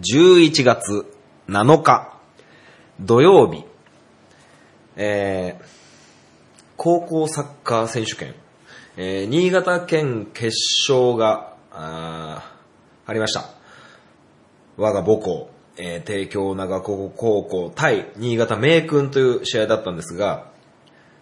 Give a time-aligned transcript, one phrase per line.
[0.00, 1.06] 11月
[1.48, 2.18] 7日
[3.00, 3.64] 土曜日、
[4.96, 5.64] えー、
[6.76, 8.34] 高校サッカー選手権、
[8.96, 10.56] えー、新潟県決
[10.90, 12.52] 勝があ
[13.06, 13.44] ありました。
[14.76, 20.50] 我が母校、えー、帝京長高高校対新潟名君という試合だったんですが、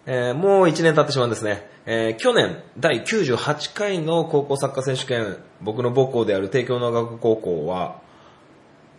[0.07, 1.69] えー、もう1年経ってしまうんですね。
[1.85, 8.01] えー、去年、第98回の高校サッカー選手権、僕の母校である帝京長高高校は、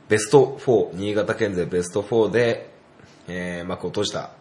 [0.08, 2.70] ベスト4、新潟県勢ベスト4で、
[3.26, 4.32] えー、幕を閉じた、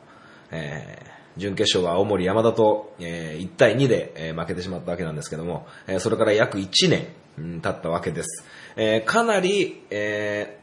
[0.52, 8.45] えー、準決勝は青森山田と、えー、1対2で、えー、負けてしまったわけなんですけども、えー、それから約1年、うん、経ったわけです。
[8.76, 10.59] えー、かなり、え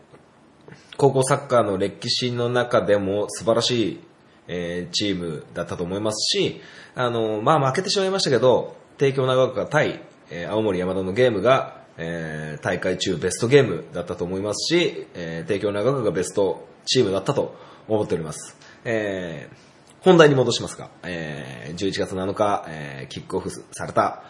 [0.68, 4.00] ー、高校サッカーの歴史の中でも素晴らしい、
[4.48, 6.60] えー、チームだったと思いますし、
[6.94, 17.54] あの、まあ、負けてしまいましたけど、帝京長岡対、えー、青森山田のゲームが、えー、大会中ベストゲームだったと思いますし、えー、帝京長岡がベストチームだったと
[17.88, 18.56] 思っております。
[18.84, 24.22] えー、本題に戻しますが、えー、11月7日、えー、キックオフされた、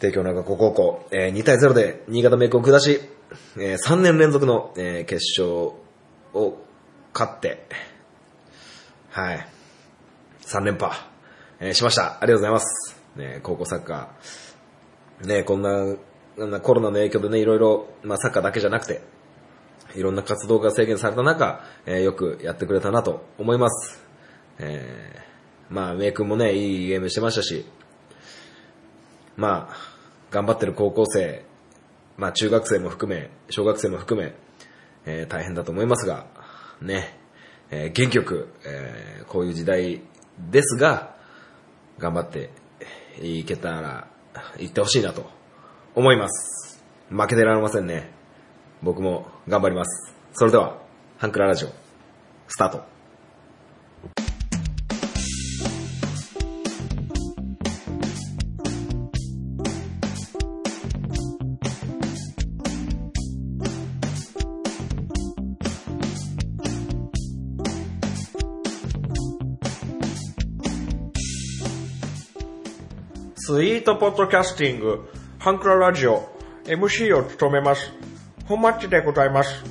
[0.00, 3.00] 帝京長岡高校、えー、2対0で新潟メイクを下し、
[3.56, 5.74] えー、3年連続の、えー、決勝
[6.34, 6.58] を
[7.12, 7.66] 勝って、
[9.10, 9.46] はい、
[10.42, 10.92] 3連覇、
[11.60, 12.18] えー、しました。
[12.20, 12.96] ありがとうございます。
[13.16, 15.96] ね、高校サッカー、ね、こんな
[16.60, 19.02] コロナの影響でね、いろいろ、まあ、サッカーだけじゃなくて、
[19.94, 24.02] いろんな活動が制限された中、えー、よくやってくれたなと思います。
[24.58, 27.66] えー、まあ、メイ君もね、いいゲームしてましたし、
[29.36, 29.76] まあ、
[30.30, 31.44] 頑張ってる高校生、
[32.16, 34.34] まあ、中学生も含め、小学生も含め、
[35.06, 36.26] えー、大変だと思いますが、
[36.80, 37.18] ね、
[37.70, 40.00] えー、元気よく、えー、こういう時代
[40.50, 41.16] ですが、
[41.98, 42.50] 頑張って
[43.20, 44.08] いけたら、
[44.58, 45.39] 行ってほしいなと
[45.94, 46.82] 思います。
[47.08, 48.10] 負けてられませんね。
[48.82, 50.14] 僕も頑張ります。
[50.32, 50.78] それでは、
[51.18, 51.68] ハンクララジオ、
[52.48, 52.84] スタート。
[73.34, 76.28] スイートポッドキャスティングハンクララジオ
[76.64, 77.90] MC を務めます。
[78.44, 79.64] 本マッチでございます。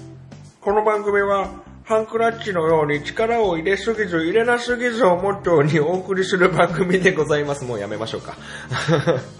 [0.61, 7.65] この番組はハンクラッチのように力を入れすぎず入れなすぎずをモットーにお送りする番組でございます。
[7.65, 8.35] もうやめましょうか。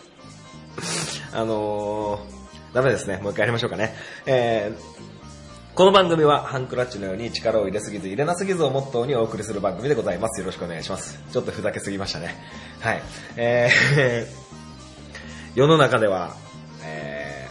[1.34, 3.17] あのー、ダメですね。
[3.23, 3.96] もう一回やりましょうかね。
[4.28, 4.79] えー、
[5.73, 10.40] この番組はハンクラッチのように力を入れすぎず入れなすぎずをモットーにお送りする番組でございます。
[10.41, 11.19] よろしくお願いします。
[11.34, 12.35] ちょっとふざけすぎましたね。
[12.81, 13.01] はい。
[13.35, 14.50] えー
[15.55, 16.35] 世の中では、
[16.83, 17.47] え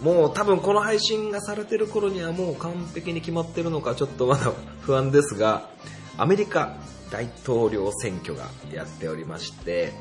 [0.00, 5.68] ー、もう多分この配信がされてる頃にはもう完璧に決まってるのかちょっとまだ不安ですが、
[6.18, 6.76] アメリカ
[7.10, 9.92] 大統領選挙がやっておりまして、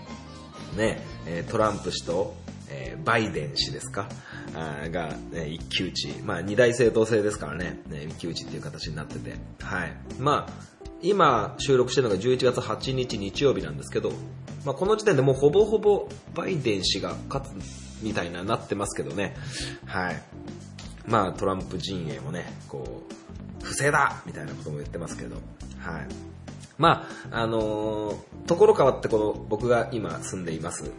[0.75, 1.01] ね、
[1.49, 2.35] トランプ氏と、
[3.03, 4.09] バイデン氏ですか
[4.91, 5.15] が、
[5.47, 6.07] 一騎打ち。
[6.23, 9.35] まあ、二大政党制ですからね、ね一騎打ちっていう形になってて。
[9.61, 9.95] はい。
[10.19, 10.53] まあ、
[11.01, 14.11] 今収録してるのが11月8日日曜日なんですけど、
[14.65, 19.35] まあ、この時点でもうほぼほぼバイデン氏が勝つみたいななってますけどね。
[19.85, 20.21] はい。
[21.07, 23.03] まあトランプ陣営もね、こ
[23.61, 25.35] う、不正だみたいなことも言ってますけど。
[25.79, 26.07] はい。
[26.77, 28.15] まあ、あのー、
[28.47, 30.91] ところ変わってこの僕が今住んでいます、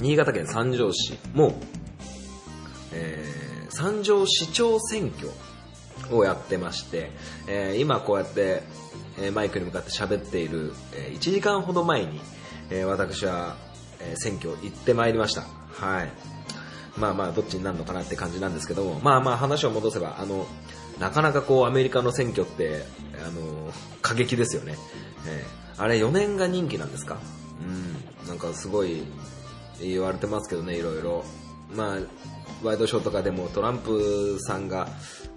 [0.00, 1.54] 新潟県三条市も、
[2.92, 5.30] えー、三条市長選挙
[6.16, 7.10] をやってまして、
[7.46, 8.62] えー、今こうやって、
[9.20, 12.20] えー、マイクに向かって喋っている、えー、1時間ほど前に、
[12.74, 13.56] えー、私は、
[14.00, 15.42] えー、選挙行ってまいりました。
[15.42, 16.12] はい。
[16.98, 20.46] まあまあ、どっちになるのかなって感じなんですけども、まあまあ話を戻せば、あの、
[20.98, 22.84] なかなかこうアメリカの選挙って、
[23.24, 24.76] あの、過激ですよね。
[25.26, 27.18] えー、あれ4年が任期なんですか？
[28.24, 29.04] うん、なんかすごい
[29.80, 31.24] 言われてますけどね、いろいろ。
[31.74, 31.98] まあ、
[32.62, 34.88] ワイドショーとかでもトランプさんが、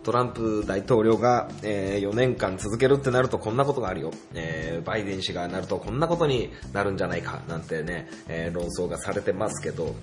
[0.08, 9.96] トランプ大統領が、えー、4年間続けるってなるとこんなことがあるよ、えー、バイデン氏がなるとこんなことになるんじゃないかなんてね、えー、論争がされてますけど、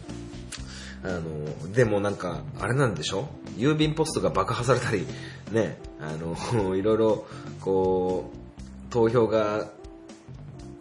[1.04, 3.28] あの、でもなんか、あれなんでしょ？
[3.56, 5.06] 郵便ポストが爆破されたり、
[5.52, 6.36] ね、あの、
[6.76, 7.26] いろいろ、
[7.62, 9.70] こう、投票が、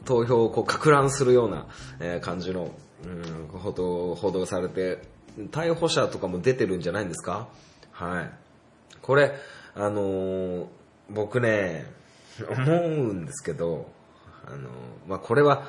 [0.03, 1.67] 投票をこう、か乱するような、
[2.01, 2.71] えー、感じの、
[3.05, 3.07] う
[3.57, 4.99] ん、報道、報道されて、
[5.51, 7.47] 逮捕者とかも出てるんじゃないんですか？
[7.93, 8.42] はい。
[9.03, 9.33] これ、
[9.75, 10.67] あのー、
[11.09, 11.85] 僕ね、
[12.49, 13.91] 思うんですけど、
[14.45, 14.61] あのー、
[15.07, 15.67] まあ、これは、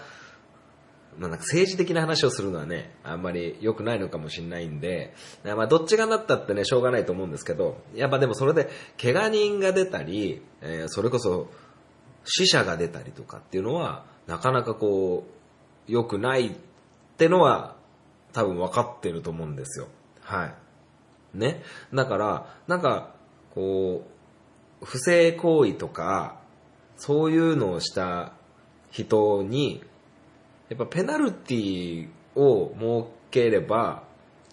[1.18, 5.14] まあ、なんか政治的な話をするのはね、あんまり良くないのかもしれないんで、
[5.44, 8.68] まあ、どっちがなったってね、しょうがないと思うんですけど、やっぱでもそれで、
[9.00, 11.50] 怪我人が出たり、えーそれこそ、
[12.24, 15.26] 死者が出たりとかっていうのは、なかなかこ
[15.88, 16.52] う、良くないっ
[17.16, 17.76] てのは、
[18.32, 19.88] 多分分かってると思うんですよ。
[20.20, 20.54] はい。
[21.38, 21.62] ね。
[21.92, 23.14] だから、なんか、
[23.54, 24.04] こ
[24.82, 26.40] う、不正行為とか、
[26.96, 28.32] そういうのをした
[28.90, 29.82] 人に、
[30.68, 34.04] やっぱペナルティを設ければ、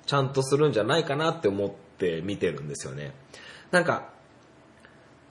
[0.06, 3.13] ちゃんとするんじゃないかなって思って見てるんですよね。
[3.71, 4.09] なんか、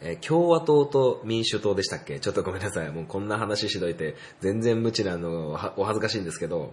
[0.00, 2.20] え共和党と民主党でしたっけ？
[2.20, 2.90] ちょっとごめんなさい。
[2.90, 6.73] もうこんな話しといて、全然無知なのはお恥ずかしいんですけど、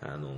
[0.00, 0.32] あの、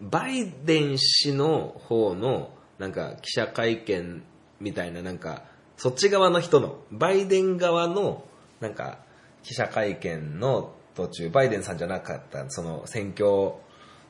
[0.00, 4.22] バイデン氏の方の、なんか記者会見
[4.60, 5.44] みたいな、なんか、
[5.76, 8.24] そっち側の人の、バイデン側の、
[8.60, 8.98] なんか、
[9.42, 13.52] 記者会見の途中、バイデンさんじゃなかった、その選挙、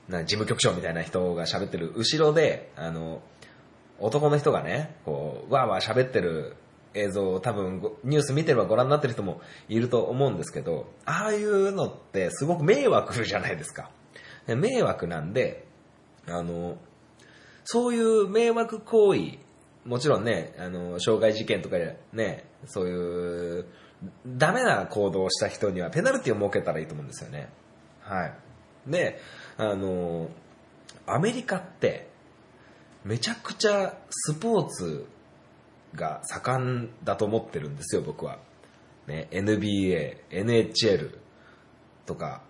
[0.08, 3.20] な事務局長みたいな人が喋ってる後ろで、あの、
[4.00, 6.56] 男の人がね、こう、わーわー喋ってる
[6.94, 13.90] 映像を多分ニュース見てればご覧になってる人もいると思うんですけど、ああいうのってすごく迷惑じゃないですか。
[14.46, 15.66] 迷惑なんで、
[16.26, 16.78] あの、
[17.70, 19.38] そういう迷惑行為、
[19.84, 23.66] もちろんね、あの、傷害事件とかでね、そういう、
[24.26, 27.50] ダメな行動をした人にはペナルティを設けたらいいと思うんですよね。
[28.00, 28.32] はい。
[28.86, 29.20] で、
[29.58, 30.30] あの、
[31.04, 32.08] アメリカって、
[33.04, 35.06] めちゃくちゃスポーツ
[35.94, 38.38] が盛んだと思ってるんですよ、僕は。
[39.06, 41.18] ね、NBA、NHL
[42.06, 42.40] とか、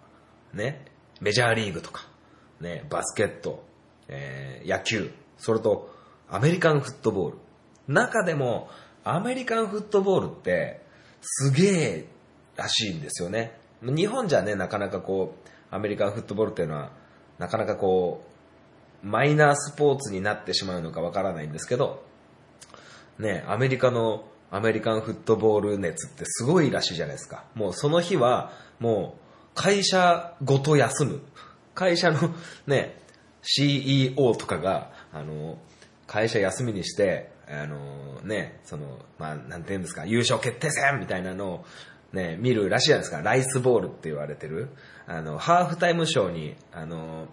[0.53, 0.85] ね、
[1.21, 2.07] メジャーリーグとか、
[2.61, 3.67] ね、バスケット、
[4.09, 5.95] えー野球、それと
[6.29, 7.39] アメリカンフットボール。
[7.87, 8.69] 中でも
[9.05, 10.83] アメリカンフットボールって
[11.23, 12.05] すげえ
[12.57, 13.59] らしいんですよね。
[13.83, 16.91] 日本じゃね、なかなかこう、アメリカンフットボールっていうのは、
[17.39, 18.25] なかなかこ
[19.05, 22.03] う、マイナースポーツになってしまうのかわからないんですけど、
[23.19, 27.45] ね、アメリカのアメリカンフットボール熱ってすごいらしいじゃないですか。
[27.55, 29.21] もうその日は、もう
[29.55, 31.21] 会社ごと休む。
[31.75, 32.35] 会社の
[32.67, 33.01] ね、
[33.43, 35.59] CEO とかが、あの、
[36.07, 41.65] 会社休みにして、あのね、その、まあ、なんて言うんですか、優勝決定戦みたいなのを、
[42.13, 43.23] ね、見るらしいじゃないですか。
[43.23, 44.71] ライスボールって言われてる。
[45.07, 47.29] あの、ハーフタイムショーに、あの、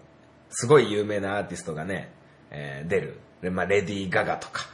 [0.50, 2.12] すごい有名なアーティストがね、
[2.50, 3.18] えー出る。
[3.42, 4.66] でまあ、レディー・ガガとか、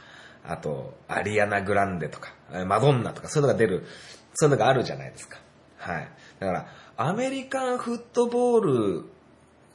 [0.45, 2.33] あと、アリアナ・グランデとか、
[2.65, 3.85] マドンナとか、そういうのが出る、
[4.33, 5.39] そういうのがあるじゃないですか。
[5.77, 6.09] はい。
[6.39, 9.03] だから、アメリカンフットボール、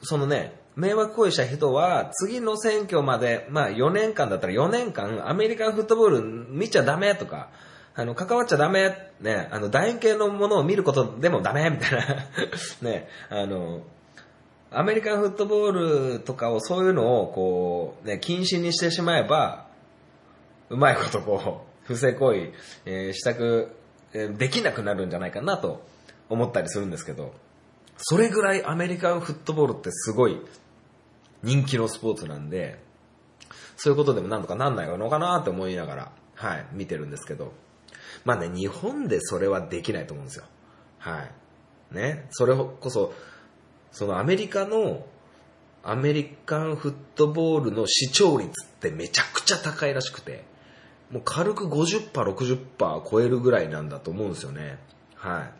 [0.01, 7.49] そのね、迷惑行為した人は、次の選挙まで、まあ4年間だったら4年間、アメリカンフットボール見ちゃダメとか、
[7.95, 12.05] あの、関わっちゃダメ、ね、あの、楕円形のものを見ることでもダメみたいな、
[12.81, 13.81] ね、あの、
[14.71, 15.71] アメリカンフットボー
[16.13, 19.65] ルとかをそういうのをこう、ね、禁止にしてしまえば、
[20.69, 22.53] うまいことこう、不正行為、
[22.85, 23.75] えーしたく、
[24.13, 25.81] えーできなくなるんじゃないかなと
[26.29, 27.33] 思ったりするんですけど、
[27.97, 30.39] それぐらいアメリカンフットボールってすごい
[31.43, 32.79] 人気のスポーツなんで、
[33.77, 37.53] そういうことでもなんとかなんないのかなって思いながら、はい、見てるんですけど、
[38.25, 40.45] まあね、日本でそれはできないと思うんですよ。
[40.97, 41.23] は
[41.91, 41.95] い。
[41.95, 43.13] ね、それこそ、
[43.91, 45.05] そのアメリカの
[45.83, 50.43] アメリカンフットボールの視聴率ってめちゃくちゃ高いらしくて、
[51.09, 54.77] もう軽く50%、60%超えるぐらいなんだと思うんですよね。
[55.15, 55.53] はい。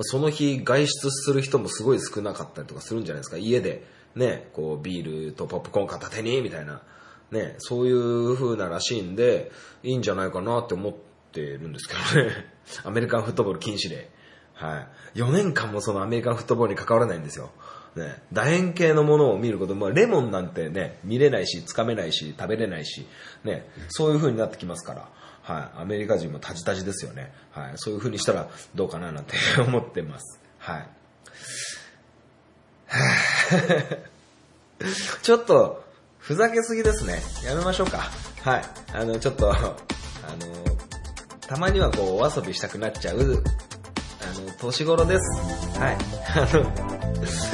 [0.00, 3.38] その日外出する人もすごい少なかったりとかするんじゃないですか。
[3.38, 6.82] 家でね、こうビールとポップコーン片手にみたいな、
[7.30, 10.94] ね、そういう風ならしいんで、いいんじゃないかなって思っ
[11.32, 12.32] てるんですけどね。
[12.84, 14.08] アメリカンフットボール禁止令。
[14.54, 15.18] はい。
[15.18, 17.50] 4年間もそのアメリカンフットボールに関わらないんですよ。
[17.94, 23.06] ね、楕円形のものを見ること、まあ、レモンなんてね、見れないし、つかめないし、食べれないし、
[23.44, 25.08] ね、そういう風になってきますから、
[25.42, 25.80] はい。
[25.82, 27.32] アメリカ人もタジタジですよね。
[27.52, 27.72] はい。
[27.76, 30.40] そういう風にしたらどうかななんて 思ってます。
[30.58, 30.88] はい。
[35.22, 35.84] ちょっと、
[36.18, 37.22] ふざけすぎですね。
[37.44, 38.10] やめましょうか。
[38.42, 38.64] はい。
[38.92, 39.76] あの、ちょっと、あの、
[41.46, 43.42] たまにはこう、お遊びしたくなっちゃう、
[44.22, 45.78] あの、年頃です。
[45.78, 45.98] はい。
[46.34, 46.64] あの、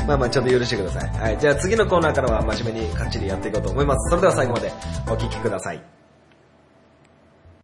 [0.07, 1.11] まあまあちょっと許してください。
[1.21, 1.39] はい。
[1.39, 4.11] じゃあ次のコーナーからは真面目にかっちりやっていこうと思います。
[4.11, 4.73] それでは最後まで
[5.07, 6.02] お聞きください。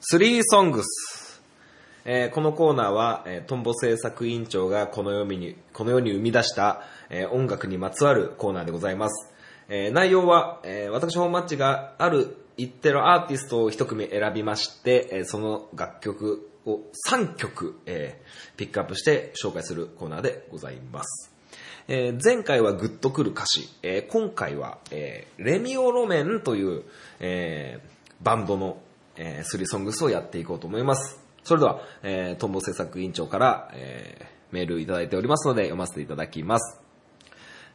[0.00, 1.42] スリーソングス。
[2.04, 9.32] えーこのコーナーは、えートンボ制作委員長がこの世に、この世に生み出した、えー音楽にまつわるコーナーでございます。
[9.68, 21.32] えー内容は、えー私本マッチがある一定のアーティストを一組選びまして、えーその楽曲を3曲、えーピックアップして紹介するコーナーでございます。
[21.88, 26.84] えー前回はグッとくる歌詞、えー今回は、えーレミオロメンという、
[27.18, 28.78] えーバンドの、
[29.16, 31.20] えースリーソングスをやっていこうと思います。
[31.44, 36.80] それでは、えートンボ制作委員長から、えーメールいただいておりますので読ませていただきます。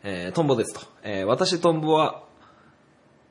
[0.03, 0.81] えートンボですと。
[1.03, 2.23] えー私トンボは、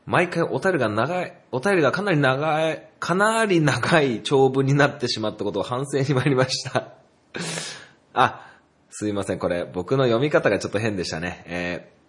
[0.06, 6.94] 毎回お便りが長い、お便りがかなり長い、かなり長い長文になってしまったことを 反省に参りました。
[8.12, 8.46] あ、
[8.90, 11.44] すいません、これ、僕の読み方がちょっと変でしたね。
[11.46, 12.00] えー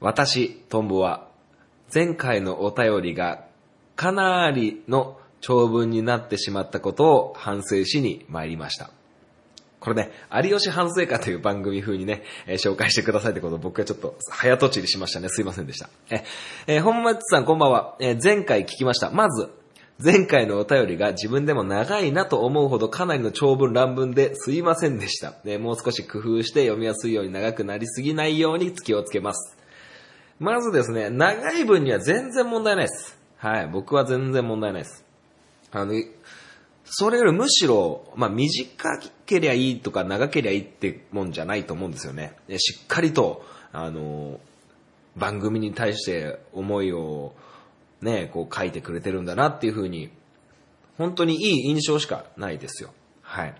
[0.00, 1.26] 私、トンボは、
[1.92, 3.47] 前回のお便りが、
[3.98, 8.90] かなりの長文になってしまったことを反省しに参りました。
[9.80, 15.28] これね、有吉反省会という番組風にね、えー紹介してくださいってことを僕はちょっと早とちりしましたね。
[15.28, 15.90] すいませんでした。
[16.10, 16.22] え、
[16.68, 17.96] えー本町さんこんばんは。
[17.98, 19.10] えー前回聞きました。
[19.10, 19.50] まず、
[20.00, 25.34] 前回のお便りが自分でも長いなと思うほどかなりの長文乱文ですいませんでした。
[25.44, 29.56] えもう少し工夫して読みやすいように長くなりすぎないように気をつけます。
[30.38, 33.17] まずですね、長い文には全然問題ないです。
[33.38, 35.04] はい、僕は全然問題ないです。
[35.70, 35.94] あの、
[36.84, 38.66] それよりむしろ、まあ、短
[39.26, 42.34] けりゃいいとか長けりゃいいってもんじゃないと思うんですよね。
[42.58, 44.40] しっかりと、あの、
[45.16, 47.32] 番組に対して思いを
[48.00, 50.10] ね、こう書いてくれてるんだなっていうふうに、
[50.96, 52.90] 本当にいい印象しかないですよ。
[53.22, 53.54] はい。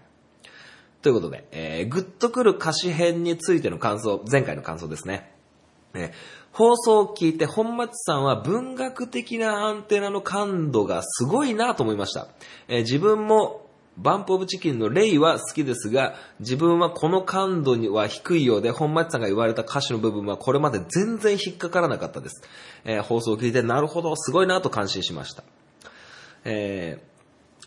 [1.03, 5.33] ということで、えー、グッとくる歌詞編についての感想、前回の感想ですね。
[5.95, 6.13] えー
[6.59, 12.27] 放送を聞いて本町さんは文学的なアンテナの感度がすごいなと思いました。
[12.67, 13.65] えー自分も
[13.97, 22.43] バンプオブチキンのレイは好きですが、自分はこの感度には低いようで、本町さんが言われた歌詞の部分はこれまで全然引っかからなかったです。
[22.85, 25.45] えー放送を聞いて、なるほど、すごいなと感心しました。
[26.45, 27.18] えー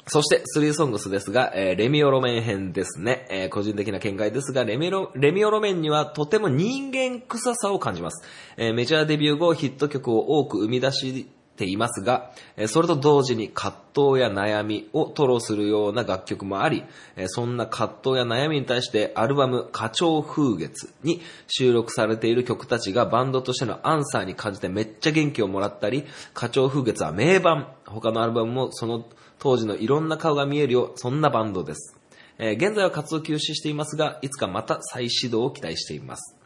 [0.07, 3.27] そして、スリーソングスですが、えーレミオロメン編ですね。
[3.29, 8.25] えー個人的な見解ですが、レミロレミオロメンにはとても人間臭さを感じます。
[8.57, 16.83] えーメジャーデビュー後、ヒット曲を多く生み出していますが、えそれと同時に葛藤や悩みを吐露するような楽曲もあり、
[17.15, 29.05] えそんな葛藤や悩みに対してアルバム、花鳥風月に収録されている曲たちがバンドとしてのアンサーに感じてめっちゃ元気をもらったり、花鳥風月は名盤、他のアルバムもその
[29.41, 31.97] 当時のいろんな顔が見えるよ、そんなバンドです。
[32.37, 36.37] えー現在は活動休止していますが、いつかまた再始動を期待しています。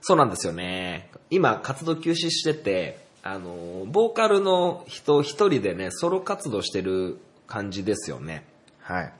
[0.00, 1.10] そうなんですよね。
[1.30, 8.44] 今、活動休止してて、あの、ボーカルの人一人でね、ソロ活動してる感じですよね。
[8.78, 9.12] はい。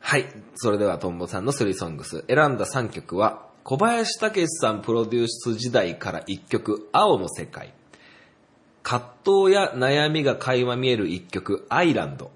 [0.00, 0.26] はい。
[0.54, 2.24] それでは、トンボさんのスリーソングス。
[2.26, 7.74] 選んだ3曲は、小林武史さんプロデュース時代から1曲、青の世界。
[8.86, 12.30] 葛藤や悩みが垣間見える1曲、アイランド。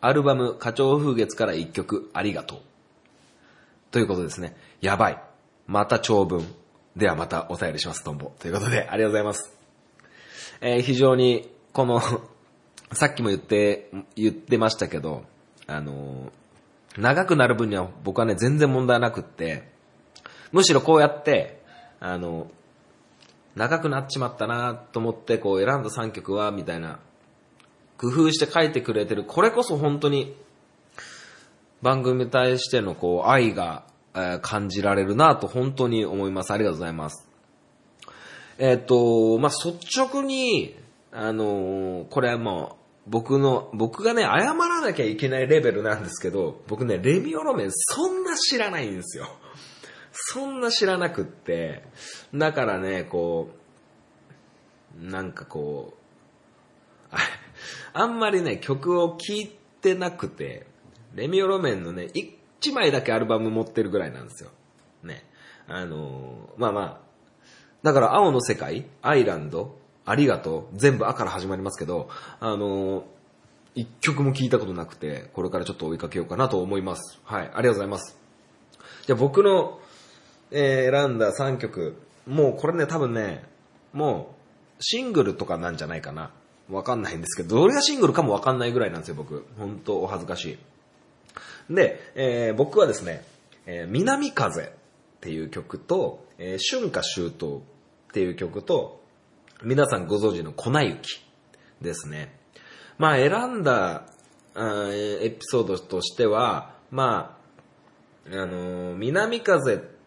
[0.00, 2.58] アルバム、花鳥風月から1曲、ありがとう。
[3.90, 4.56] ということですね。
[4.80, 5.22] やばい。
[5.66, 6.46] また長文。
[6.96, 8.32] ではまたお便りします、トンボ。
[8.38, 9.54] ということで、ありがとうございます。
[10.62, 12.00] えー非常に、この、
[12.94, 15.24] さっきも言って、言ってましたけど、
[15.66, 19.68] あのー長くなる分には僕はね、全然問題なくって、
[20.52, 21.62] むしろこうやって、
[22.00, 22.50] あの
[23.60, 26.98] 長くなっちまったなと思って、こう選んだ3曲は、みたいな、
[27.98, 29.22] 工夫して書いてくれてる。
[29.22, 30.34] これこそ本当に、
[31.82, 33.84] 番組に対してのこう愛が、
[34.42, 36.52] 感じられるなと本当に思います。
[36.52, 37.28] ありがとうございます。
[38.58, 40.74] えっ、と、まあ、率直に、
[41.12, 49.28] あのこれはもう、僕の、僕がね、謝らなきゃいけないレベルなんですけど、僕ね、レミオロメンそんな知らないんですよ。
[50.12, 51.84] そんな知らなくって、
[52.34, 53.50] だからね、こ
[55.00, 57.18] う、なんかこう、あ
[57.92, 59.48] あんまりね、曲を聴い
[59.80, 60.66] てなくて、
[61.14, 62.08] レミオロメンのね、
[62.60, 64.50] 1枚だけアルバム持ってるぐらいなんですよ。
[65.02, 65.24] ね。
[65.66, 67.00] あのーまあまあ、
[67.82, 72.08] だから青の世界、アイランド、ありがとう、全部あから始まりますけど、
[72.40, 73.04] あのー
[73.74, 77.20] 一曲も聴いたことなくて、これからちょっと追いかけようかなと思います。
[77.24, 78.18] はい、ありがとうございます。
[79.06, 79.78] じゃあ僕の、
[80.50, 83.44] えー選んだ3曲、もうこれね、多分ね、
[83.92, 84.34] も
[84.78, 86.30] う、シングルとかなんじゃないかな。
[86.70, 89.44] わかんないんですけど、どれがシングルかもわかんないぐらいなんですよ、僕。
[89.58, 90.58] 本当お恥ずかし
[91.70, 91.74] い。
[91.74, 93.24] で、えー僕はですね、
[93.66, 94.68] えー南風っ
[95.20, 97.60] ていう曲と、えー春夏秋冬っ
[98.12, 99.00] ていう曲と、
[99.62, 101.20] 皆さんご存知の粉雪
[101.80, 102.38] ですね。
[102.98, 104.06] まあ選んだ
[104.54, 107.36] あーエピソードとしては、ま
[108.30, 109.99] あ、あのー南風って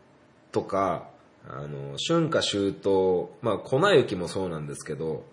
[0.53, 1.10] とか、
[1.45, 5.25] あの春夏秋冬、まあ粉雪もそうなんですけど、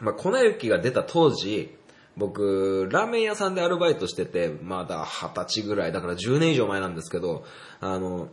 [0.00, 1.76] まあ粉雪が出た当時、
[2.16, 7.44] 僕、ラーメン屋さんでアルバイトしてて、まだ二十歳ぐらい、だから10年以上前なんですけど、
[7.80, 8.28] あの、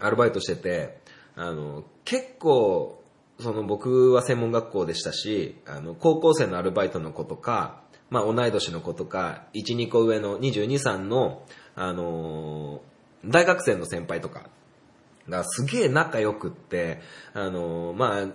[0.00, 1.00] アルバイトしてて、
[1.36, 3.02] あの、結構、
[3.38, 11.42] その僕は専門学校でしたし、あの、高校生のアルバイトの子とか、まあ同い年の子とか、1、2個上の22、3の、
[11.76, 12.80] あの
[13.24, 14.48] 大学生の先輩とか
[15.30, 17.00] がすげえ仲良くって、
[17.32, 18.26] あのまあ、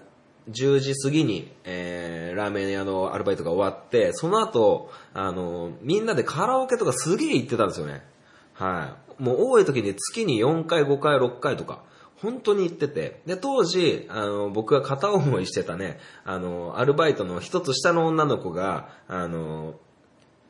[0.49, 8.03] 10時過ぎに、えー、ラーメン屋のアルバイトが終わって、その後、あのみんなでカラオケとかすげえ行ってたんですよね。
[8.53, 9.23] はい。
[9.23, 11.83] もう多い時に月に4回、5回、6回とか、
[12.17, 13.21] 本当に行ってて。
[13.25, 19.75] で、当時、あの、僕が片思いしてたね、あの、アルバイトの一つ下の女の子が、あの、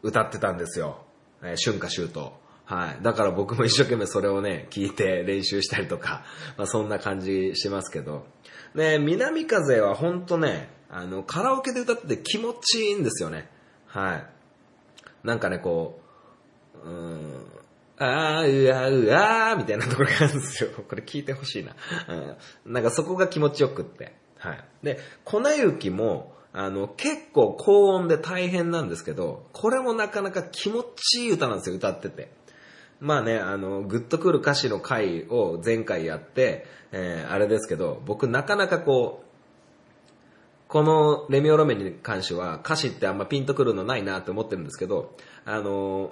[0.04, 1.00] 歌ってたんですよ。
[1.42, 2.32] えー春夏秋冬。
[2.66, 3.04] はい。
[3.04, 6.24] だから僕も一生懸命それをね、聞いて練習したりとか、
[6.58, 8.26] まあそんな感じしますけど。
[8.76, 13.50] で、南風はほんとね、あの、カラオケで歌ってて気持ちいいんですよね。
[13.88, 14.26] はい。
[15.24, 16.02] なんかね、こ
[16.84, 17.46] う、うーん、
[17.98, 20.70] あー、うわうわーみたいなところがあるんですよ。
[20.88, 21.76] これ聞いてほしいな。
[22.66, 22.74] うん。
[22.74, 24.14] なんかそこが気持ちよくって。
[24.38, 24.64] はい。
[24.84, 32.32] で、粉雪も、あの、結構高音で大変なんですけど、これもなかなか気持ちいい歌なんですよ、歌ってて。
[33.00, 39.26] まあね、あの、グッとくる歌詞の回を前回やって、えーあれですけど、僕なかなかこう、
[40.68, 46.12] このレミオロメンに関しては歌詞ってあんまピンとくるのないなって思ってるんですけど、あの、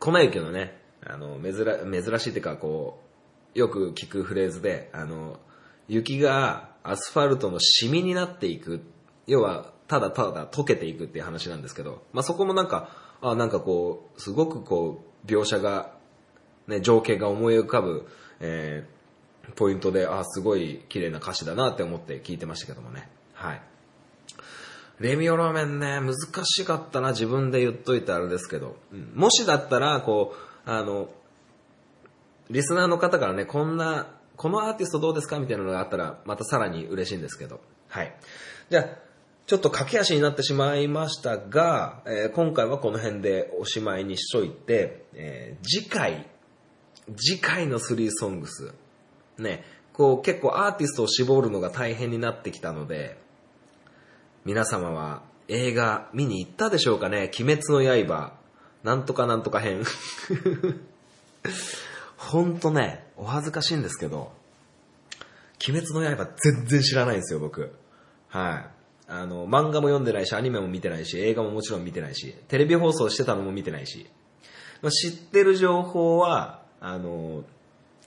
[0.00, 1.64] 粉雪のね、あの、珍
[2.02, 3.00] 珍しいっていうかこ
[3.54, 5.38] う、よく聞くフレーズで、あの、
[5.88, 8.82] 雪がアスファルトのシミになっていく。
[9.26, 15.92] 要は、ただただ溶けていくっていう話なんですけど、まあ、そこもなんか、あ、なんかこう、すごくこう、描写が、
[16.66, 18.08] ね、情景が思い浮かぶ、
[18.40, 18.94] えー
[19.56, 23.08] ポイントで、あ、すごい綺麗な歌詞だなって思って聞いてましたけどもね。
[23.34, 23.62] はい。
[25.00, 28.76] レミオロメンね、難しかったな、自分で言っといてあれですけど。
[28.92, 30.34] うんもしだったら、こ
[30.66, 31.08] う、あの、
[32.50, 34.06] リスナーの方からね、こんな、
[34.36, 37.60] このアーティストどうですかみたいなのがあったら、またさらに嬉しいんですけど。
[37.88, 38.14] はい。
[38.70, 39.03] じゃあ、
[39.46, 46.26] ちょっと駆け足になってしまいましたが、えー今回はこの辺でおしまいにしといて、えー次回、
[47.16, 48.72] 次回の3ソングス、
[49.36, 53.18] ね、こう結構アーティストを絞るのが大変になってきたので、
[54.46, 57.30] 皆様は映画見に行ったでしょうかね？
[57.38, 58.32] 鬼滅の刃、
[58.82, 59.84] なんとかなんとか編。
[62.16, 64.32] ほんとね、お恥ずかしいんですけど、
[65.68, 67.74] 鬼滅の刃全然知らないんですよ、僕。
[68.28, 68.73] はい。
[69.06, 74.06] あの、漫画も読んでないし、アニメも見てないし、映画ももちろん見てないし、テレビ放送してたのも見てないし、
[74.82, 77.44] まあ知ってる情報は、あの、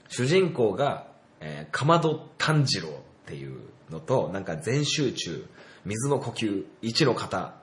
[0.09, 1.07] 主人公が、
[1.39, 2.91] えー、かまど炭治郎っ
[3.27, 3.59] ていう
[3.91, 5.45] のと、なんか全集中、
[5.85, 7.53] 水の呼吸、一の型、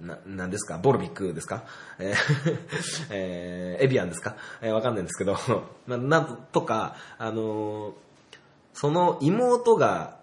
[0.00, 0.78] な、なんですか？
[0.78, 1.64] ボルビックですか？
[1.98, 2.16] えー
[3.10, 4.36] えーエビアンですか？
[4.62, 5.36] えーわかんないんですけど、
[5.86, 7.92] まあ、なんとか、あのー
[8.72, 10.19] その妹が、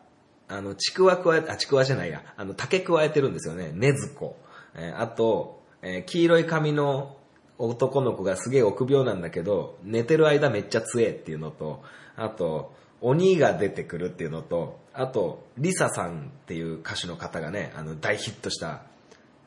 [0.47, 3.71] あの、ちくわ加え、あ、ちくわじゃないや、あの、竹加えてるんですよね。
[3.73, 4.37] ねずこ。
[4.75, 7.17] えーあと、えー黄色い髪の
[7.57, 11.83] 男の子がすげえ臆病なんだけど、寝てる間めっちゃ強えっていうのと、
[12.15, 18.83] あと、鬼が出てくるっていうのと、あと、リサさんっていう歌手の方がね、あの、大ヒットした、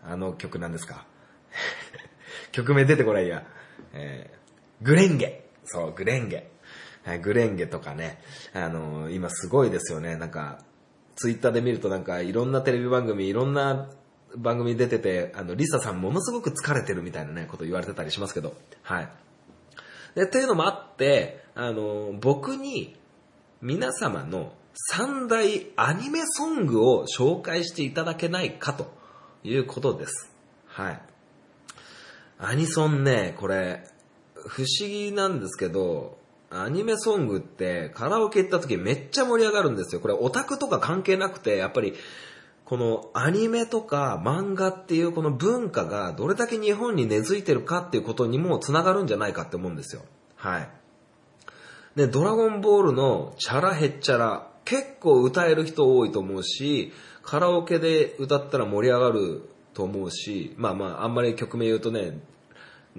[0.04, 1.06] あの曲なんですか。
[2.52, 3.44] 曲名出てこないや。
[3.92, 4.40] えー
[4.82, 5.44] グレンゲ。
[5.64, 6.50] そう、グレンゲ。
[7.04, 8.18] はいグレンゲとかね、
[8.54, 10.16] あのー今すごいですよね。
[10.16, 10.58] なんか、
[11.20, 13.90] ツイッターで見るとなんかいろんなテレビ番組、いろんな
[14.38, 19.09] 番組出てて、あの、リサさんものすごく疲れてるみたいなね、こと言われてたりしますけど、はい。
[20.14, 22.96] で、というのもあって、あの僕に
[23.61, 28.90] 皆様の三大アニメソングを紹介していただけないかと
[29.44, 30.33] いうことです。
[30.68, 31.02] はい。
[32.38, 33.85] アニソンね、これ、
[34.35, 36.16] 不思議なんですけど、
[36.50, 40.00] アニメソングってカラオケ行った時めっちゃ盛り上がるんですよ。
[40.00, 41.94] これオタクとか関係なくて、やっぱり
[42.64, 50.02] このアニメとか漫画っていうこの文化がどれだけ日本に根付いてるかっていうことにもつながるんじゃないかって思うんですよ。
[50.36, 50.68] はい。
[51.96, 59.42] で、ドラゴンボールのチャラヘッチャラ、結構歌える人多いと思うし、カラオケで歌ったら盛り上がる
[59.74, 62.20] と思うし、まあまあ、あんまり曲名言うとね、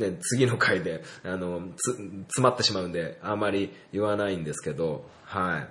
[0.01, 5.69] ね、次の回で、あの、つ、詰まってしまうんで、あまり言わないんですけど、はい。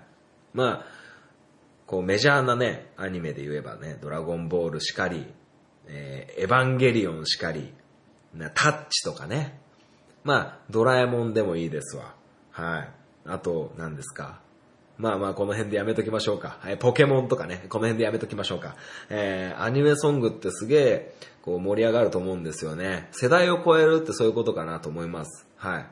[0.55, 0.87] まあ、
[1.87, 5.27] こうメジャーなね、アニメで言えばね、ドラゴンボールしかり、
[5.88, 7.75] えーエヴァンゲリオンしかり、
[8.55, 9.61] タッチとかね。
[10.23, 12.14] まあ、ドラえもんでもいいですわ。
[12.53, 12.90] はい。
[13.27, 14.40] あと、何ですか？
[15.01, 16.59] まあまあ、この辺でやめときましょうか。
[16.61, 18.77] はい、ポケモンとかね、この辺でやめときましょうか。
[19.09, 23.09] えー、アニメソングってすげえ、こう盛り上がると思うんですよね。
[23.13, 25.47] 世代を超えるってそういうことかなと思います。
[25.57, 25.87] はい。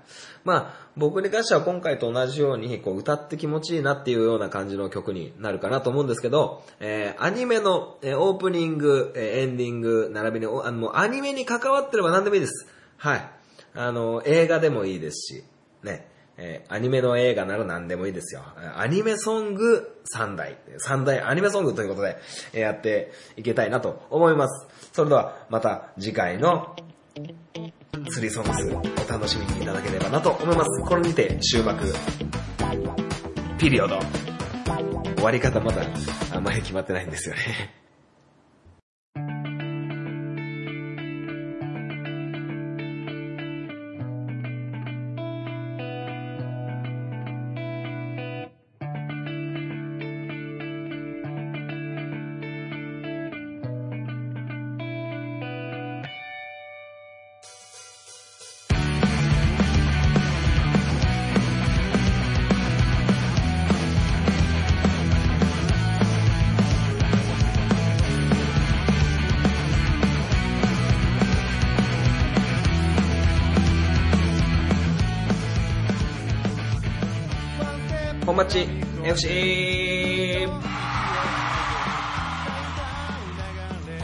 [0.44, 12.66] まあ、僕に関しては今回と同じように、こう、歌って気持ちいいなっていうような感じの曲になるかなと思うんですけど、えー、アニメの、えーオープニング、えーエンディング、並びに、あの、アニメに関わってれば何でもいいです。
[12.98, 13.30] はい。
[13.74, 15.44] あの、映画でもいいですし、
[15.82, 16.10] ね。
[16.38, 18.42] えーアニメの映画なら何でもいいですよ。
[18.76, 20.56] アニメソング3台。
[20.86, 22.16] 3台アニメソングということで、
[22.52, 24.66] えーやっていきたいなと思います。
[24.92, 26.76] それでは、また次回の
[28.10, 28.74] スリーソングス
[29.08, 30.82] お楽しみにいただければなと思います。
[30.84, 31.92] これにて終幕。
[33.58, 33.98] ピリオド。
[35.16, 35.82] 終わり方まだ
[36.32, 37.87] あんまり決まってないんですよね。
[79.18, 79.24] こ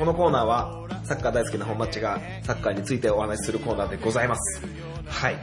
[0.05, 4.67] のコーナーはサッカー大好きな本町がサッカーについてお話しするコーナーでございます。
[5.07, 5.37] はい。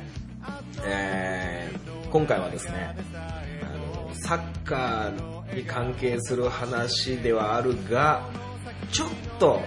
[0.84, 8.30] えー、今回はですね、あの、サッカーに関係する話ではあるが、
[8.92, 9.62] ちょっと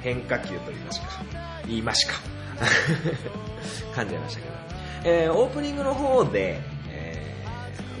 [0.00, 1.08] 変化球と言いましか、
[1.66, 2.14] 言いましか。
[3.94, 4.54] 噛んじゃいましたけど。
[5.04, 7.26] えー、オープニングの方で、えー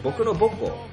[0.06, 0.85] 僕の母校、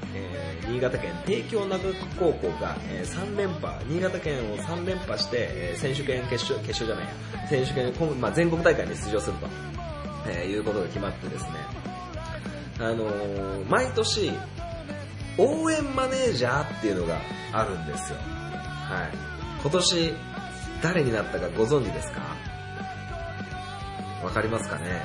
[0.62, 1.84] ー新潟県帝京長岡
[2.20, 9.48] 高校が、えー3連覇、新潟県を3連覇して、えー選手権決勝、決勝じゃないや、選手権、まあ、全国大会に出場すると、
[10.28, 11.50] えーいうことが決まってですね、
[12.80, 14.32] あのー毎年、
[15.38, 17.18] 応援マネージャーっていうのが
[17.52, 18.18] あるんですよ。
[18.20, 19.18] はい。
[19.62, 20.14] 今年、
[20.82, 22.22] 誰になったかご存知ですか？
[24.24, 25.02] わかりますかね？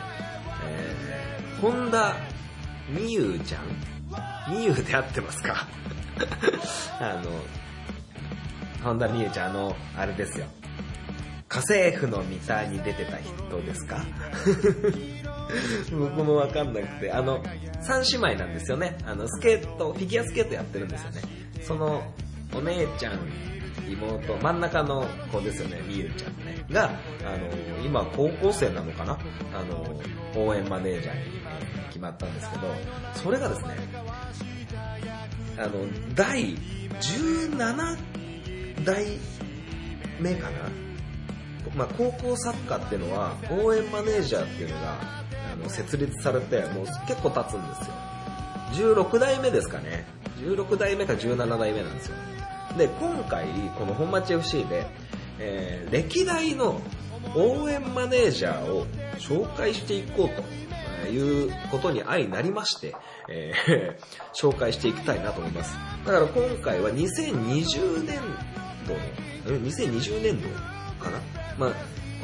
[0.66, 2.14] えー、本田
[2.96, 3.62] 美優ちゃん
[4.50, 5.66] みゆで合ってますか？
[7.00, 7.30] あの、
[8.82, 10.46] 本田美優ちゃん、あの、あれですよ。
[11.48, 14.04] 家政婦のミターに出てた人ですか？
[15.90, 17.42] 僕もわかんなくて、あの、
[17.80, 18.98] 三姉妹なんですよね。
[19.06, 21.22] あの、スケート、フィギュアスケートやってるんですよね。
[21.62, 22.02] その、
[22.54, 23.18] お姉ちゃん、
[23.94, 26.64] 妹、真ん中の子ですよね、みゆちゃんね。
[26.70, 26.90] が、
[27.24, 27.48] あの、
[27.84, 29.18] 今高校生なのかな？
[29.54, 30.00] あの、
[30.36, 31.22] 応援マネージャーに
[31.88, 32.74] 決まったんですけど、
[33.14, 33.76] それがですね、
[35.56, 35.70] あの、
[36.14, 36.56] 第
[37.00, 37.98] 17
[38.84, 39.06] 代
[40.20, 40.58] 目かな？
[41.74, 44.96] まあ、高校サッカーっていうのは、応援マネージャーっていうのが、
[45.52, 47.74] あの、設立されて、もう結構経つんで
[48.72, 48.94] すよ。
[48.94, 50.06] 16代目ですかね。
[50.38, 52.16] 16代目か17代目なんですよ。
[52.78, 53.46] で、今回、
[53.78, 54.86] この本町 FC で、
[55.38, 56.80] えー歴代の
[57.34, 58.86] 応援マネージャーを
[59.18, 62.94] 紹介していこうということに相なりまして、
[63.28, 63.96] えー
[64.34, 65.76] 紹介していきたいなと思います。
[66.06, 68.20] だから今回は2020年
[68.86, 70.48] 度の、2020年度
[71.04, 71.18] かな？
[71.58, 71.72] まあ、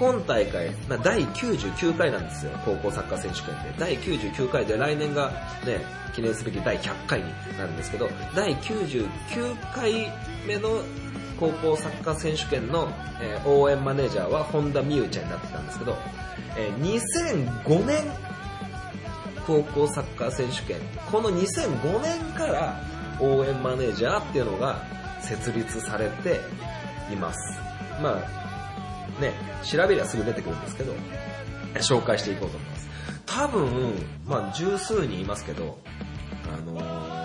[0.05, 3.75] 今大会、まあ、第99回なんですよ、高校サッカー選手権で。
[3.79, 5.31] 第99回で来年が
[5.65, 5.81] ね、
[6.15, 9.09] 記念すべき第100回になるんですけど、第99
[9.73, 10.13] 回
[10.47, 10.83] 目の
[11.41, 15.97] 高校サッカー選手権の、えー応援マネージャーは本田美優ちゃんになってたんですけど、
[16.59, 18.05] えー2005年
[19.47, 20.77] 高校サッカー選手権、
[21.11, 22.79] この2005年から
[23.21, 24.83] 応援マネージャーっていうのが
[25.23, 26.41] 設立されて
[27.11, 27.59] います。
[28.03, 28.45] まあ、
[29.21, 30.93] ね、調べりゃすぐ出てくるんですけど、
[31.77, 32.89] 紹介していこうと思います。
[33.27, 33.93] 多分、
[34.27, 35.79] まあ十数人いますけど、
[36.53, 37.25] あのー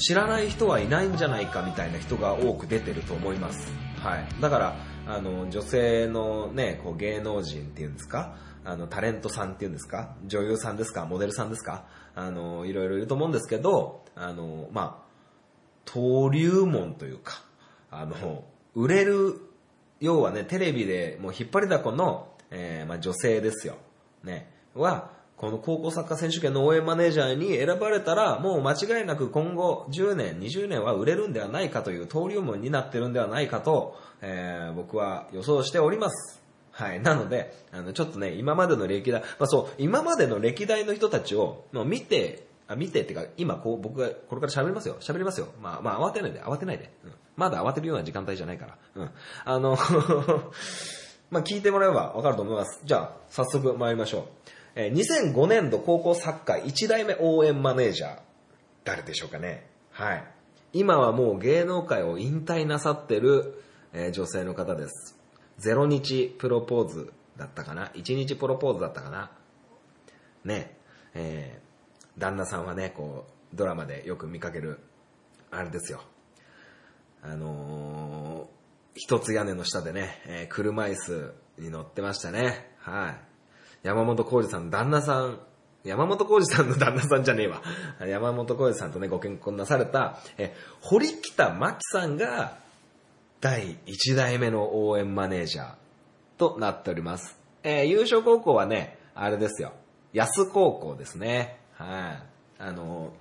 [0.00, 3.72] 知らない人はいないんじゃないかみたいな人が多く出てると思います。
[4.00, 4.28] はい。
[4.40, 4.76] だから、
[5.08, 8.36] あの、女性のね、こう芸能人っていうんですか？
[8.64, 10.14] あの、タレントさんっていうんですか？
[10.24, 11.04] 女優さんですか？
[11.04, 11.86] モデルさんですか？
[12.14, 15.06] あの、いろいろいると思うんですけど、あの、まあ、
[15.84, 17.42] 登竜門というか、
[17.90, 18.44] あの、
[18.76, 19.40] 売れる、
[20.00, 23.76] 要はね、テレビでもう引っ張りだこの、えーまあ、女性ですよ。
[24.24, 36.42] ね、は、この高校サッカー選手権の応援マネージャーに選ばれたら、もう間違いなく今後10年、20年は売れるんではないかという登竜門になってるんではないかと、えー僕は予想しております。
[36.72, 37.00] はい。
[37.00, 44.96] なので、あの、ちょっとね、今までの歴代、まあそう、今までの歴代の人たちを、もう見て、あ、見てっていうか、今こう、僕がこれから喋りますよ。
[45.00, 45.48] 喋りますよ。
[45.60, 46.92] まあ、まあ、慌てないで、慌てないで。
[47.04, 47.12] うん。
[47.38, 48.78] まだ慌てるような時間帯じゃないから。
[48.96, 49.10] うん。
[49.44, 49.78] あの、
[51.30, 52.80] まあ、聞いてもらえばわかると思います。
[52.84, 54.24] じゃあ、早速参りましょう。
[54.74, 58.20] えー2005年度高校サッカー1代目応援マネージャー、
[58.84, 59.70] 誰でしょうかね。
[59.92, 60.24] はい。
[60.72, 65.16] 今はもう芸能界を引退なさってる、えー女性の方です。
[65.58, 69.30] ゼロ日プロポーズだったかな ?1 日プロポーズだったかな
[70.44, 70.76] ね、
[71.14, 74.80] えー旦那さんはね、こう、ドラマでよく見かける、
[75.52, 76.02] あれですよ。
[77.22, 78.58] あのー
[79.00, 82.74] 一つ屋根の下でね、えー車椅子に乗ってましたね。
[82.78, 83.86] はい。
[83.86, 85.38] 山本浩二さんの旦那さん、
[85.84, 87.62] 山本浩二さんの旦那さんじゃねえわ。
[88.08, 92.58] 山本浩二さんとね、ご結婚なされた、え堀北真希さんが、
[93.40, 95.74] 第1代目の応援マネージャー
[96.38, 97.38] となっております。
[97.62, 99.74] えー優勝高校はね、あれですよ。
[100.12, 101.60] 安高校ですね。
[101.74, 102.22] はい。
[102.58, 103.12] あの、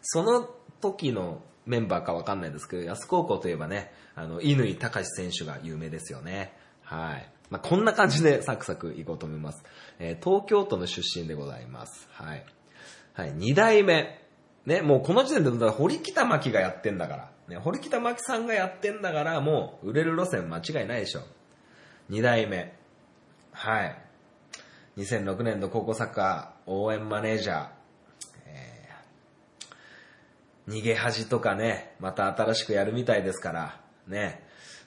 [0.00, 0.48] その
[0.80, 6.52] 時のメンバーかわかんないですけど、安高校といえばね、あの、乾隆選手が有名ですよね。
[6.82, 7.28] はい。
[7.50, 9.62] まあ、こんな感じでサクサクいこうと思います。
[9.98, 12.08] えー東京都の出身でございます。
[12.12, 12.44] はい。
[13.14, 14.20] はい、二代目。
[14.66, 17.30] ね、もうこの時点で、堀北真希がやってんだから。
[17.48, 21.22] ね、堀北真希さんがやってんだから、もう売れる路線間違いないでしょ。
[22.08, 22.74] 二代目。
[23.52, 23.98] はい。
[24.96, 27.68] 2006年度高校サッカー応援マネージャー。
[30.68, 34.46] 逃げ恥とかね、また新しくやるみたいですから、ね。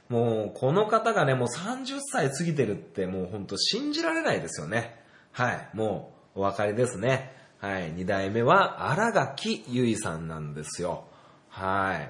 [0.09, 4.99] もう、この方がね、もう30歳過ぎてるって、もう本当信じられないですよね。
[5.31, 5.69] はい。
[5.73, 7.33] もう、お分かりですね。
[7.59, 7.91] はい。
[7.91, 11.05] 二代目は、荒垣結衣さんなんですよ。
[11.49, 12.09] はい。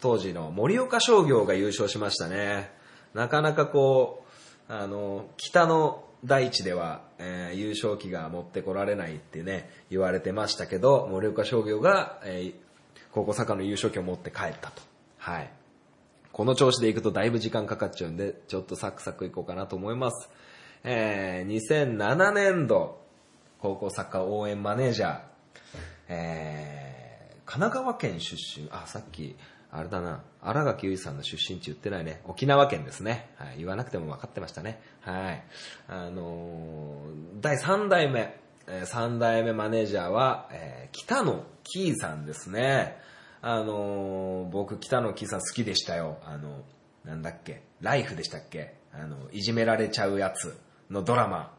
[0.00, 2.70] 当時の盛岡商業が優勝しましたね。
[3.12, 4.24] なかなかこ
[4.68, 12.69] う、あの、北の大地では、えー優勝旗が持ってこられないってね、言われてましたけど、盛岡商業が、えー
[13.12, 14.82] 高校サッカーの優勝旗を持って帰ったと。
[15.18, 15.50] はい。
[16.32, 20.30] この調子でいくとだいぶ時間かかっちゃうんで、ちょっとサクサクいこうかなと思います。
[20.84, 23.00] えー、2007年度、
[23.58, 25.20] 高校サッカー応援マネージャー、
[26.08, 29.36] えー、神奈川県出身、あ、さっき、
[29.72, 32.22] あれだな、荒垣結衣さんの出身地言ってないね。
[32.24, 33.30] 沖縄県ですね。
[33.36, 34.80] はい、言わなくても分かってましたね。
[35.02, 35.44] はい。
[35.88, 38.38] あのー第3代目、
[38.72, 42.96] えー3代目マネージャーは、えー北野キーさんですね。
[43.42, 46.18] あのー僕、北野キーさん好きでしたよ。
[46.24, 46.62] あの、
[47.04, 48.74] なんだっけ、ライフでしたっけ？
[48.92, 50.56] あの、いじめられちゃうやつ
[50.90, 51.52] のドラマ。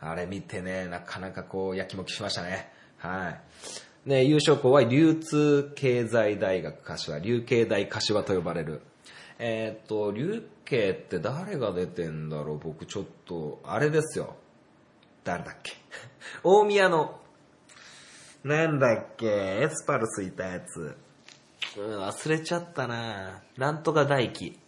[0.00, 2.70] あれ見てね、なかなかこう、やきもきしましたね。
[2.98, 4.08] はい。
[4.08, 8.82] ね、優勝校は流通経済大学柏、流経大柏と呼ばれる。
[9.38, 12.58] えーっと、流経って誰が出てんだろう？
[12.58, 14.36] 僕ちょっと、あれですよ。
[15.24, 15.72] 誰だっけ？
[16.42, 17.20] 大宮の、
[18.44, 20.96] なんだっけエスパルスいたやつ。
[21.78, 24.58] うん、忘れちゃったななんとか大輝。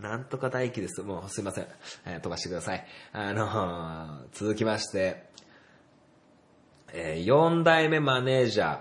[0.00, 1.02] なんとか大輝です。
[1.02, 1.66] もうすいません。
[2.06, 2.86] えー飛ばしてください。
[3.12, 5.24] あのー続きまして、
[6.92, 8.80] え4代目マネージャ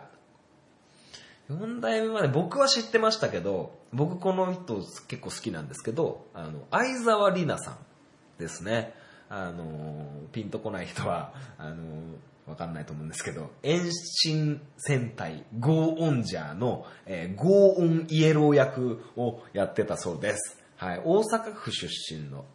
[1.50, 1.58] ー。
[1.60, 4.76] 4代目まで僕は知ってましたけど、僕この人
[5.08, 7.78] 結構好きなんですけど、あの、相沢里奈さん
[8.38, 8.94] ですね。
[9.30, 11.86] あの、ピンとこない人は、 あの、
[12.48, 20.64] わかんないと思うんですけど、遠心戦隊ゴーオンジャーの、えーゴーオンイエロー役をやってたそうです。
[20.78, 22.46] はい、大阪府出身の、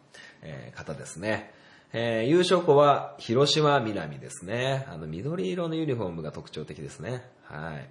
[0.41, 1.53] えー方ですね。
[1.91, 4.85] えー優勝校は広島南ですね。
[4.89, 7.23] あの緑色のユニフォームが特徴的ですね。
[7.43, 7.87] はい。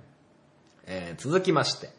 [0.86, 1.90] えー続きまして、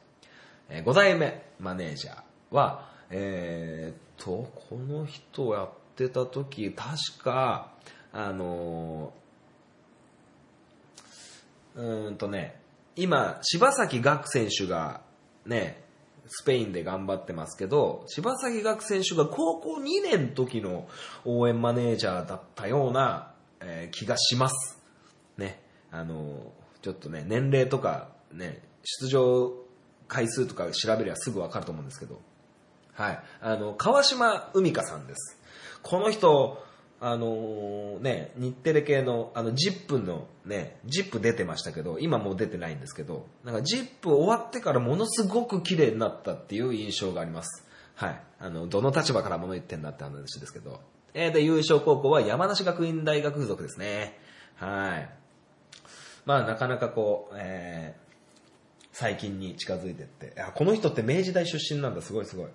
[0.69, 7.71] え5代目マネージャーは、えーと、この人をやってた時、確か、
[8.12, 9.13] あの
[11.75, 12.60] うんとね、
[12.95, 15.01] 今、柴崎岳選手が
[15.45, 15.84] ね、
[16.27, 20.88] スペインで頑張ってますけど、柴崎岳選手が高校2年の時の
[21.25, 24.79] 応援マネージャーだったような、えー気がします。
[25.38, 26.51] ね、あの
[26.82, 29.53] ちょっとね、年齢とかね、出場
[30.08, 32.21] 回数とか調べりゃすぐわかると思うんですけど、
[32.93, 33.19] はい。
[33.41, 35.39] あの、川島海香さんです。
[35.84, 36.63] この人、
[37.00, 47.65] あのーね、日テレ系の、あの、ジップのね、ジップ出てましたけど、今もう出てないんですけど、なんかジップ終わってからものすごく綺麗になったっていう印象があります。
[47.96, 48.22] はい。
[48.39, 50.80] あの、どの立場から物言ってんだって話ですけど、
[51.13, 54.17] えーで、優勝高校は山梨学院大学附属ですね。
[54.56, 55.10] はい。
[56.26, 58.04] まあ、なかなかこう、えー
[58.96, 60.39] 最近に近づいてって。
[60.39, 62.48] あこの人って明治大出身なんだ、すごいすごい。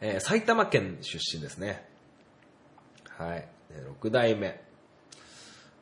[0.00, 1.86] えー埼玉県出身ですね。
[3.20, 3.38] はい。
[3.40, 3.46] で
[4.02, 4.60] 6代目。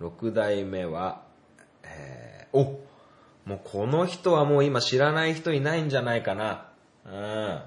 [0.00, 1.22] 6代目は、
[1.84, 2.80] えーお
[3.44, 6.68] もうこの人はもう今知らない人いないんじゃないかな。
[7.06, 7.62] うん。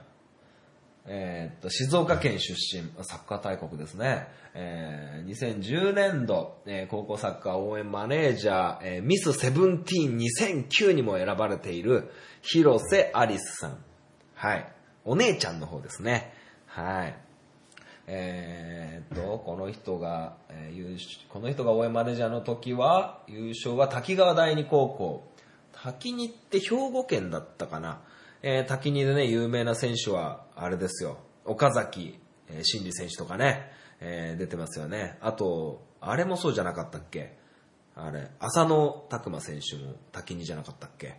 [1.07, 4.27] えーっと、静岡県出身、サッカー大国ですね。
[4.53, 10.17] えー2010年度、えー高校サッカー応援マネージャー、えーミスセブンティーン
[10.67, 13.77] 2009にも選ばれている広瀬アリスさん。
[14.35, 14.71] はい。
[15.05, 16.33] お姉ちゃんの方ですね。
[16.67, 17.15] はい。
[18.07, 20.97] えーっと、この人が、えー優
[21.29, 25.23] この人が応援マネージャーの時は、優勝は滝川第二高校。
[25.71, 28.01] 滝にって兵庫県だったかな。
[28.41, 31.17] えー滝にでね、有名な選手は、あれですよ。
[31.45, 35.17] 岡崎、えー真理選手とかね、えー出てますよね。
[35.21, 37.37] あと、あれもそうじゃなかったっけ？
[37.95, 41.15] あれ、浅野拓磨選手も滝にじゃなかったっけ？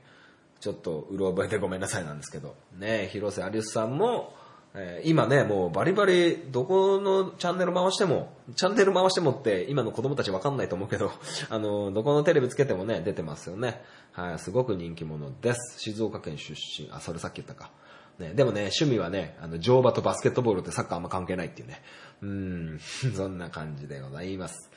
[0.59, 2.57] ちょっとうろ覚えでごめんなさいなんですけど。
[2.77, 4.35] ね、広瀬有吉さんも、
[4.75, 11.13] え今ね、もうバリバリどこのチャンネル回しても、チャンネル回してもって今の子供たちわかんないと思うけど、
[11.51, 13.83] あの、どこのテレビつけてもね、出てますよね。
[14.13, 15.79] はい、すごく人気者です。
[15.79, 16.89] 静岡県出身。
[16.91, 17.71] あ、それさっき言ったか。
[18.19, 21.83] ね、でもね、趣味はね、あの、乗馬とバスケットボールってサッカーあんま関係ないっていうね。
[22.23, 22.81] うん、
[23.15, 24.71] そんな感じでございます。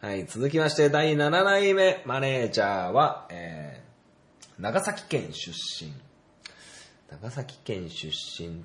[0.00, 5.92] はい、続きまして、第7代目マネージャーは、えー、長崎県出身。
[7.10, 8.64] 長崎県出身。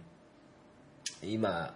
[1.23, 1.75] 今、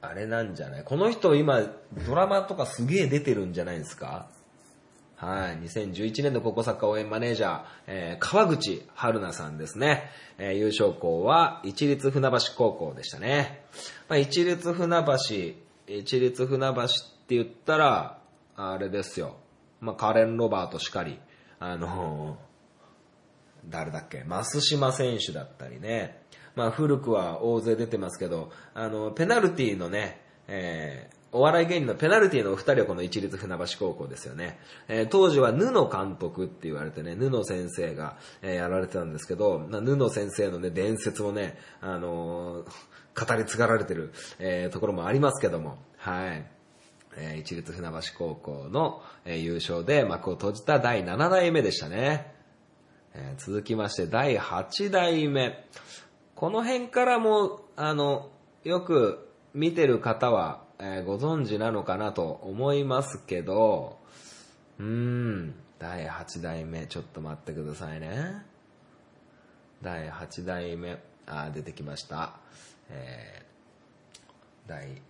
[0.00, 0.84] あれなんじゃない？
[0.84, 1.62] この人今、
[2.06, 4.28] ドラマとかすげえ出てるんじゃないですか？
[5.16, 5.58] はい。
[5.58, 10.10] 2011年の高校サッカー応援マネージャー、えー川口春奈さんですね。
[10.38, 13.64] えー優勝校は一律船橋高校でしたね。
[14.08, 16.86] まあ、一律船橋、一律船橋っ
[17.26, 18.18] て言ったら、
[18.56, 19.36] あれですよ。
[19.80, 21.18] まあ、カレン・ロバートしかり、
[21.58, 22.48] あのー
[23.68, 24.22] 誰だっけ？
[24.24, 26.22] 増島選手だったりね。
[26.58, 34.58] まあ古くは大勢出てますけど、あの、ペナルティのね、えーお笑い芸人のペナルティのお二人はこの一律船橋高校ですよね。
[34.88, 46.46] えー当時は布野監督って言われてね、布野先生が、えーやられてたんですけど、な布先生のね、伝説もね、あのー語り継がれてる、えーところもありますけども、はい。
[47.18, 52.32] えー一律船橋高校の、えー優勝で幕を閉じた第7代目でしたね。
[53.12, 55.62] えー続きまして第8代目。
[56.38, 58.30] この辺からも、あの、
[58.62, 63.98] よく見てる方は、えーご存知なのかなと思いますけど、
[64.78, 68.46] うーん、第8代目、ちょっと待ってくださいね。
[69.82, 72.34] 第8代目、あ、出てきました。
[72.88, 75.02] えー第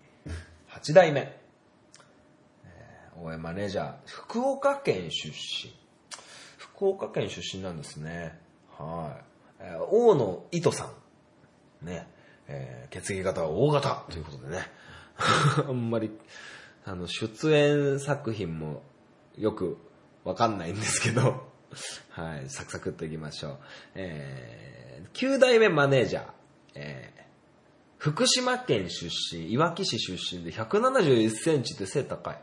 [0.70, 5.74] 8代目、えー応援マネージャー、福岡県出身。
[6.56, 8.40] 福岡県出身なんですね。
[8.78, 9.14] は
[9.60, 9.64] い。
[9.64, 11.07] えー大野糸さん。
[11.82, 12.08] ね。
[12.48, 14.66] えー血液型は O 型ということでね。
[15.68, 16.10] あんまり、
[16.84, 18.82] あの、出演作品も
[19.36, 19.76] よく
[20.24, 21.48] わかんないんですけど、
[22.10, 23.58] はい、サクサクっといきましょう。
[23.94, 26.30] えー、9代目マネージャー、
[26.74, 27.18] えー
[27.98, 32.38] 福島県出身、いわき市出身で171センチって背高い。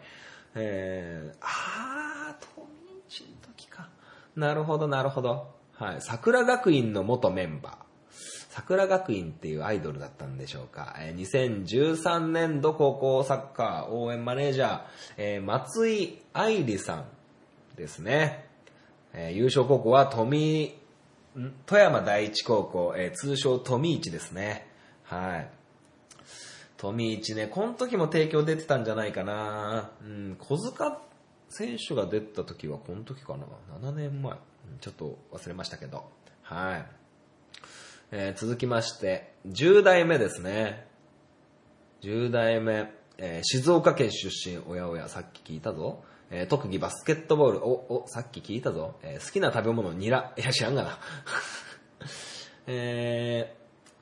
[0.54, 2.68] えー、あー、富
[3.08, 3.90] 一の時か。
[4.36, 5.56] なるほど、なるほど。
[5.74, 6.02] はい。
[6.02, 7.85] 桜学院の元メンバー。
[8.56, 10.96] 桜学院っていうアイドルだったんでしょうか。
[10.98, 14.82] えー2013年度高校サッカー応援マネージャー、
[15.18, 17.06] えー松井愛理さん
[17.76, 18.48] ですね。
[19.14, 20.74] えー優勝高校は富、
[21.66, 24.68] 富山第一高校、えー通称富一ですね。
[25.04, 25.50] はい。
[26.78, 29.92] 富一ね、この時も提供出てたんじゃないかな。
[30.02, 31.02] うん、小塚
[31.50, 33.46] 選手が出た時はこの時かな。
[33.82, 34.38] 7年前。
[34.80, 36.06] ちょっと忘れましたけど。
[36.42, 37.05] はい。
[38.18, 40.88] えー続きまして、10代目ですね。
[42.02, 46.02] 10代目、えー静岡県出身、おやおや、さっき聞いたぞ。
[46.32, 48.96] えー特技バスケットボール、お、お、さっき聞いたぞ。
[49.04, 50.34] えー好きな食べ物、ニラ。
[50.38, 50.98] いや、知らんがな。
[52.68, 53.54] え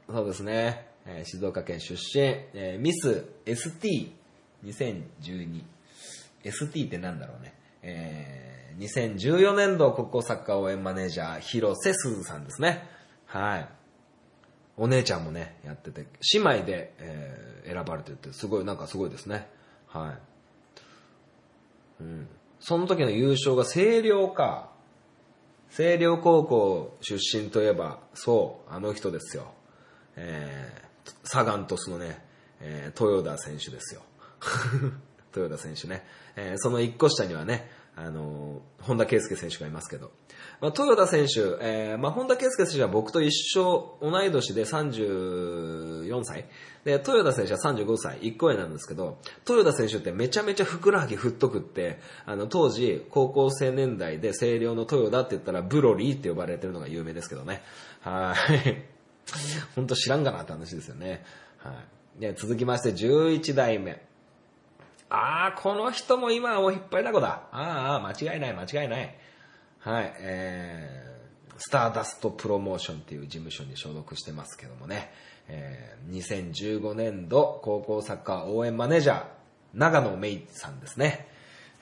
[0.07, 0.89] ーそうですね。
[1.07, 2.21] えー静岡県出身、
[2.53, 5.63] えーミス ST2012。
[6.43, 7.55] ST ってなんだろうね。
[7.81, 12.87] えー2014年度国交サッカー応援マネージャー、広瀬すずさんですね。
[13.25, 13.67] はい。
[14.77, 19.47] お姉ちゃんもね、やってて、姉妹で、えー選ばれてて、すごい、なんかすごいですね。
[19.87, 20.17] は
[21.99, 22.03] い。
[22.03, 22.27] うん。
[22.59, 24.69] その時の優勝が星稜か。
[25.69, 29.53] 星稜高校出身といえば、そう、あの人ですよ。
[30.17, 32.23] えー、サガン鳥栖のね、
[32.59, 34.01] えー豊田選手ですよ。
[35.35, 36.05] 豊田選手ね。
[36.35, 40.11] えーその一個下にはね、あの本田圭佑選手がいますけど。
[40.61, 46.45] まあ、豊田選手、えーまあ、本田圭佑選手は僕と一緒、同い年で34歳。
[46.85, 57.61] で、豊田選手は35歳、1個上なんですけど、豊田選手ってめちゃめちゃふくらはぎ太くって、あの、当時、高校生年代で清涼の豊田って言ったら、ブロリーって呼ばれてるのが有名ですけどね。
[58.01, 58.35] は
[58.65, 58.83] い。
[59.75, 61.23] 本当知らんがなって話ですよね。
[61.57, 61.73] は
[62.17, 62.21] い。
[62.21, 64.01] で、続きまして、11代目。
[65.15, 67.43] あー、この人も今はもう引っ張りだこだ。
[67.51, 69.15] ああ、間違いない、間違いない。
[69.77, 75.13] はい、えー、スターダストプロモーションっていう事務所に所属してますけどもね、
[75.47, 79.23] えー、2015年度高校サッカー応援マネージャー、
[79.75, 81.27] 長野芽衣さんですね。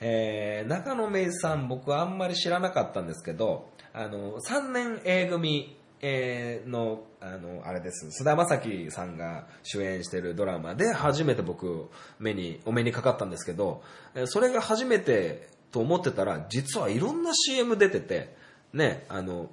[0.02, 11.88] えー、長野芽衣さん僕はあんまり知らなかったんですけど、あの、3年 A 組、えーの、あの、あれです、菅田将暉さんが主演してるドラマで初めて僕、
[12.18, 13.82] 目に、お目にかかったんですけど、
[14.26, 18.34] それが初めてと思ってたら、実はいろんな CM 出てて、
[18.72, 19.48] ね、あの、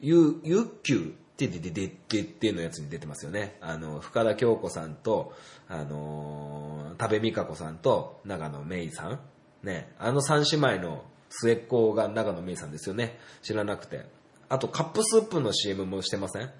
[0.00, 3.56] ゆ、ゆっきゅう、ててててててのやつに出てますよね。
[3.60, 5.32] あの、深田恭子さんと、
[5.68, 9.20] あの、多部未華子さんと長野芽衣さん。
[9.62, 13.18] ね、あの三姉妹の末っ子が長野芽衣さんですよね。
[13.42, 14.19] 知らなくて。
[14.50, 16.50] あと、カップスープの CM もしてません？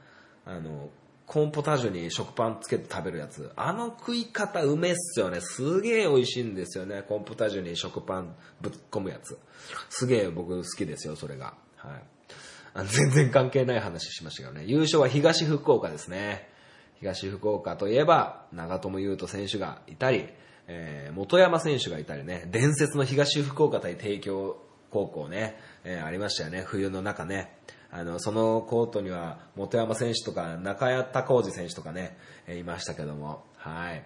[0.46, 0.88] あの、
[1.26, 3.52] コーンポタージュに食パンつけて食べるやつ。
[3.54, 5.40] あの食い方うめっすよね。
[5.40, 7.02] すげえ美味しいんですよね。
[7.02, 9.38] コーンポタージュに食パンぶっ込むやつ。
[9.90, 11.54] すげえ僕好きですよ、それが。
[11.76, 12.86] はい。
[12.86, 14.64] 全然関係ない話しましたけどね。
[14.66, 16.48] 優勝は東福岡ですね。
[16.98, 20.28] 東福岡といえば、長友佑都選手がいたり、
[20.66, 24.56] えー元山選手がいたりね、伝説の東福岡対帝京
[24.90, 27.56] 高校ね、えーありましたよね、冬の中ね。
[27.92, 32.16] あの、そのコートには、元山選手とか、中谷隆二選手とかね、
[32.48, 34.04] いましたけども、はい。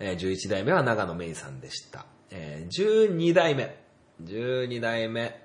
[0.00, 2.04] えー11代目は長野芽衣さんでした。
[2.30, 3.76] えー12代目。
[4.22, 5.40] 12代目。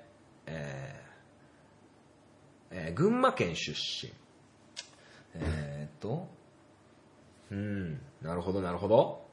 [0.46, 1.00] えー
[2.72, 4.12] えー群馬県出身。
[5.34, 6.28] えーっと、
[7.50, 9.26] うん、なるほど、なるほど。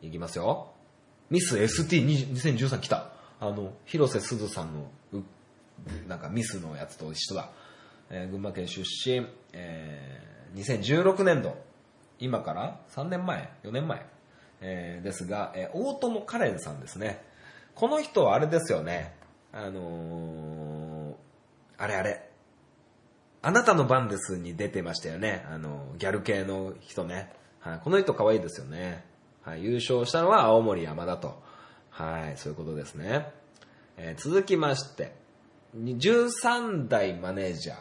[0.00, 0.72] いきますよ。
[1.30, 3.10] ミス ST2013 来た。
[3.40, 4.74] あの、広瀬すずさん
[5.12, 5.22] の、
[6.08, 7.50] なんかミスのやつと一緒だ。
[8.10, 11.56] えー群馬県出身、えー2016年度、
[12.18, 14.06] 今から3年前、4年前、
[14.60, 17.22] えーですが、えー大友カレンさんですね。
[17.74, 19.14] この人はあれですよね。
[19.52, 21.14] あのー
[21.78, 22.28] あれあれ。
[23.42, 25.44] あなたの番ですに出てましたよね。
[25.50, 27.30] あの、ギャル系の人ね。
[27.60, 27.80] はい。
[27.82, 29.04] この人可愛いですよね。
[29.42, 29.64] はい。
[29.64, 31.42] 優勝したのは青森山田と。
[31.90, 32.38] はい。
[32.38, 33.30] そういうことですね。
[33.96, 35.14] えー続きまして、
[35.76, 37.76] 13代マネージャー。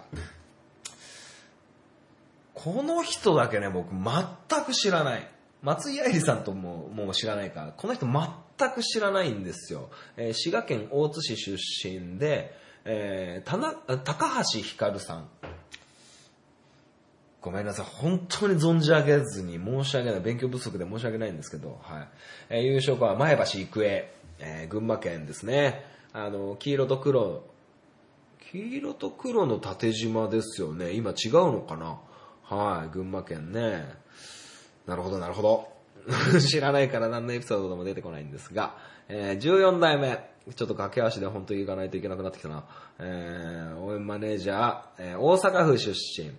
[2.53, 5.27] この人だけね、僕全く知らない。
[5.61, 9.89] 松井愛理さんとももう知らないから、この人全く知らないんですよ。
[10.17, 12.53] えー滋賀県大津市出身で、
[12.85, 15.27] えーたな高橋ひかるさん。
[17.41, 17.85] ごめんなさい。
[17.85, 20.21] 本当に存じ上げずに申し訳ない。
[20.21, 22.07] 勉強不足で申し訳ないんですけど、はい。
[22.49, 25.85] えー優勝校は前橋育英、えー群馬県ですね。
[26.13, 27.43] あの、黄色と黒、
[28.53, 30.91] 黄色と黒の縦縞ですよね。
[30.93, 31.99] 今違うのかな？
[32.43, 33.83] はい、群馬県ね。
[34.85, 35.73] なるほど、なるほど。
[36.39, 38.77] 知らないから何のエピソードでも出てこないんですが、
[39.09, 40.31] えー14代目。
[40.55, 42.65] ちょっと駆け足で本当に行かないといけなくなってきたな。
[42.99, 46.31] えー応援マネージャー、えー大阪府出身。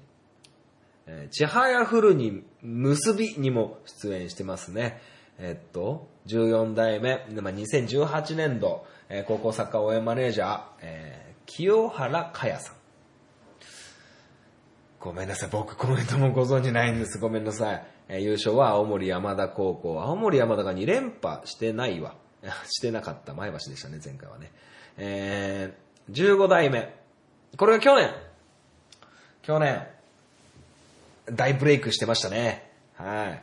[1.06, 5.00] えー、ちはやふるに結びにも出演してますね。
[5.38, 12.76] えっと、14代目、まあ2018年度、えー高校サッカー応援マネージャー、えー清原かやさん。
[15.00, 17.18] ごめんなさい、僕コメントもご存知ないんです。
[17.18, 17.86] ごめんなさい。
[18.08, 20.00] えー優勝は青森山田高校。
[20.02, 22.14] 青森山田が2連覇してないわ。
[22.68, 23.34] してなかった。
[23.34, 24.50] 前橋でしたね、前回はね。
[24.96, 26.94] えー、15代目。
[27.56, 28.10] これが去年。
[29.42, 29.86] 去年。
[31.32, 32.70] 大ブレイクしてましたね。
[32.96, 33.42] はい。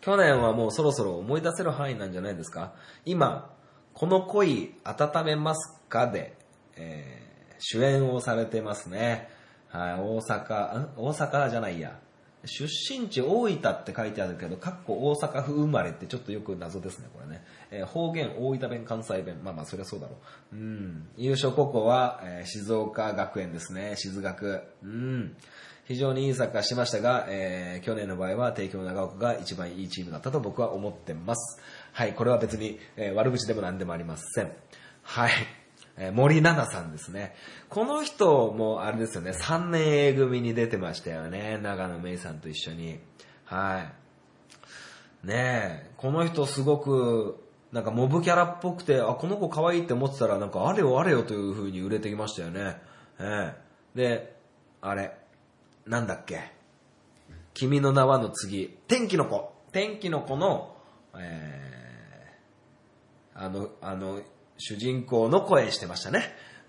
[0.00, 2.72] 去年はもうそろそろ思い出せる範囲なんじゃないですか。
[3.04, 3.54] 今、
[3.92, 6.06] この恋温めますか？
[6.06, 6.37] で、
[6.78, 7.28] えー
[7.60, 9.28] 主演をされてますね。
[9.68, 10.90] はい、大阪、ん？
[10.96, 11.98] 大阪じゃないや。
[12.44, 17.44] 出身地大分って書いてあるけど、かっこ大阪府生まれってちょっとよく謎ですね、これね。
[17.72, 19.40] えー方言、大分弁、関西弁。
[19.42, 20.18] まあまあ、そりゃそうだろ
[20.52, 20.56] う。
[20.56, 21.08] うん。
[21.16, 24.62] 優勝高校は、えー静岡学園ですね、静学。
[24.84, 25.36] うん。
[25.84, 31.60] 非常にいいサッカーしましたが、えー去年の場合は帝京長岡が一番いいチームだったと僕は思ってます。
[31.92, 34.52] はい、これは別に、え悪口でも何でもありません。
[35.02, 35.32] はい。
[35.98, 37.34] えー森七菜さんですね。
[37.68, 41.58] この人もあれですよね、3年 A 組に出てましたよね。
[41.62, 43.00] 長野芽衣さんと一緒に。
[43.44, 45.26] はい。
[45.26, 45.34] ね
[45.86, 52.80] え、この人すごく、なんかモブキャラっぽくて、あ、この子可愛いって思ってたら、なんかあれよあれよという風に売れてきましたよね。
[53.18, 54.36] ええで、
[54.80, 55.16] あれ、
[55.86, 56.52] なんだっけ。
[57.54, 59.52] 君の名はの次、天気の子。
[59.72, 60.76] 天気の子の、
[61.18, 64.20] えー、あの、あの、
[64.58, 66.34] 主人公の声してましたね。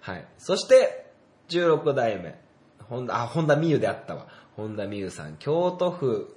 [0.00, 0.26] はい。
[0.38, 1.12] そして、
[1.48, 2.40] 16代目。
[2.88, 4.26] 本田、あ、本田美優であったわ。
[4.56, 6.34] 本田美優さん、京都府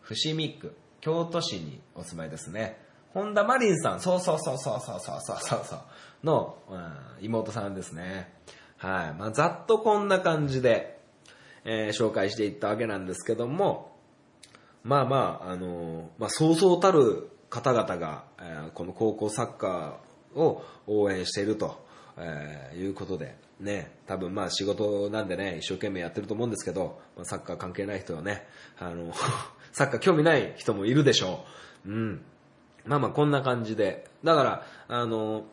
[0.00, 2.80] 伏見区、京都市にお住まいですね。
[3.14, 5.80] 本田マリンさん、そうそうそうそうそうそうそうそうそう、
[6.24, 8.32] の、うん妹さんですね。
[8.78, 9.14] はい。
[9.14, 10.98] まあ、ざっとこんな感じで、
[11.64, 13.96] えー紹介していったわけなんですけども、
[14.82, 21.84] まあまあ、あのまあ、そうそうたる方々が、えーこの高校サッカーを応援していると、
[22.16, 28.46] えーいうことで、ね、多分まあ仕事なんでね、一生懸命やってると思うんですけど、まあ、サッカー関係ない人はね、
[28.78, 29.12] あの、
[29.72, 31.44] サッカー興味ない人もいるでしょ
[31.84, 31.90] う。
[31.90, 32.24] うん。
[32.86, 34.08] まあまあこんな感じで。
[34.24, 35.44] だから、あの、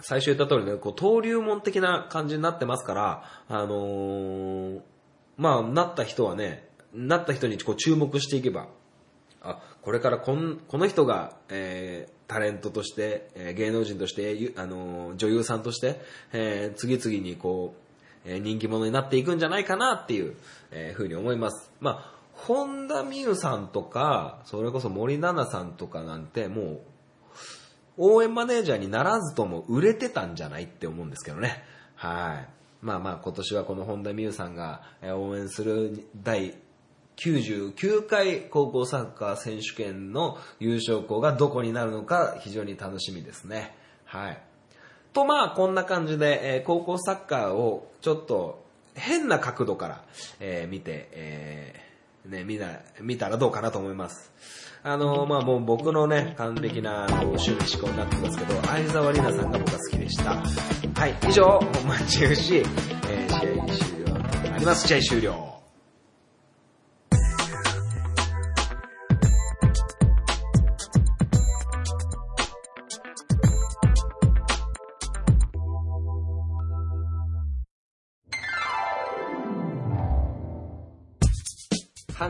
[0.00, 4.80] 最初言った通りね、こう登竜門的な感じになってますから、あのー
[5.36, 8.68] まあ、なった人はね、なった人にこう注目していけば、
[9.50, 16.00] あ、これからこんこの人が、えータレントとして、えー芸能人として、あのー女優さんとして、
[16.32, 17.74] えー次々にこ
[18.24, 20.36] う、えー人気者になっていくんじゃないかなっていう、
[20.70, 21.72] えーふうに思います。
[21.80, 26.80] まあ、本田美優さんとか、それこそ森七菜さんとかなんて、もう、
[27.96, 31.64] 応援マネージャーにならずとも売れてたんじゃないって思うんですけどね。
[31.96, 32.48] はい。
[32.80, 36.54] まあまあ今年はこの本田美優さんが応援する第
[37.18, 43.74] 99回高校サッカー選手権の優勝校がどこになるのか非常に楽しみですね。
[44.04, 44.38] はい。
[45.12, 48.64] とまあこんな感じで、えー高校サッカーをちょっと
[48.94, 50.04] 変な角度から、
[50.38, 54.32] えー見て、えーね、見な見たらどうかなと思います。
[54.84, 60.34] あのまあもう僕のね、完璧なこう趣味思考になってますけど、相沢里奈さんが僕は好きでした。
[60.34, 62.64] はい、以上、本番中止、
[63.10, 64.86] えー試合終了となります。
[64.86, 65.57] 試合終了。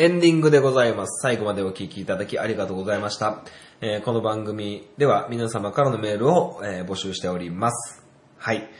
[0.00, 1.20] エンディングでございます。
[1.22, 3.42] 最後までお聞きいただきありがとうございました。
[3.80, 8.06] えーこの番組では皆様からのメールを、えー募集しております。
[8.36, 8.70] はい。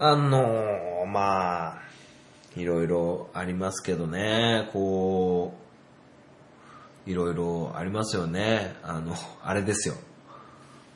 [0.00, 1.78] あのーまあ、
[2.56, 5.54] いろいろありますけどね、こ
[7.06, 8.74] う、いろいろありますよね。
[8.82, 9.14] あの、
[9.44, 9.94] あれですよ。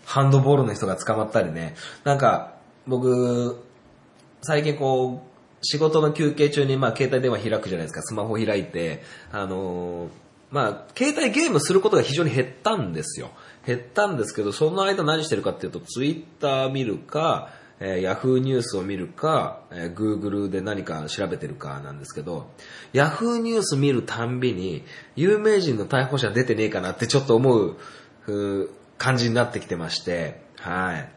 [0.06, 1.76] ハンドボールの人が捕まったりね。
[2.02, 3.62] なんか、僕、
[4.42, 5.29] 最近こう、
[5.62, 9.02] 仕事の休憩中にまあ携帯電話開くじゃないですか、スマホ開いて、
[9.32, 13.30] あのーまあ、携帯ゲームすることが非常に減ったんですよ。
[13.66, 22.50] 減ったんですけど、その間何してるかっていうと、ツイッター見るか、えー、ヤフーニュースを見るか、えー、Google で何か調べてるかなんですけど、
[22.92, 24.84] ヤフーニュース見るたんびに、
[25.14, 27.76] 有名人の逮捕者出てねえかなってちょっと思う、
[28.26, 31.08] う感じになってきてまして、はい。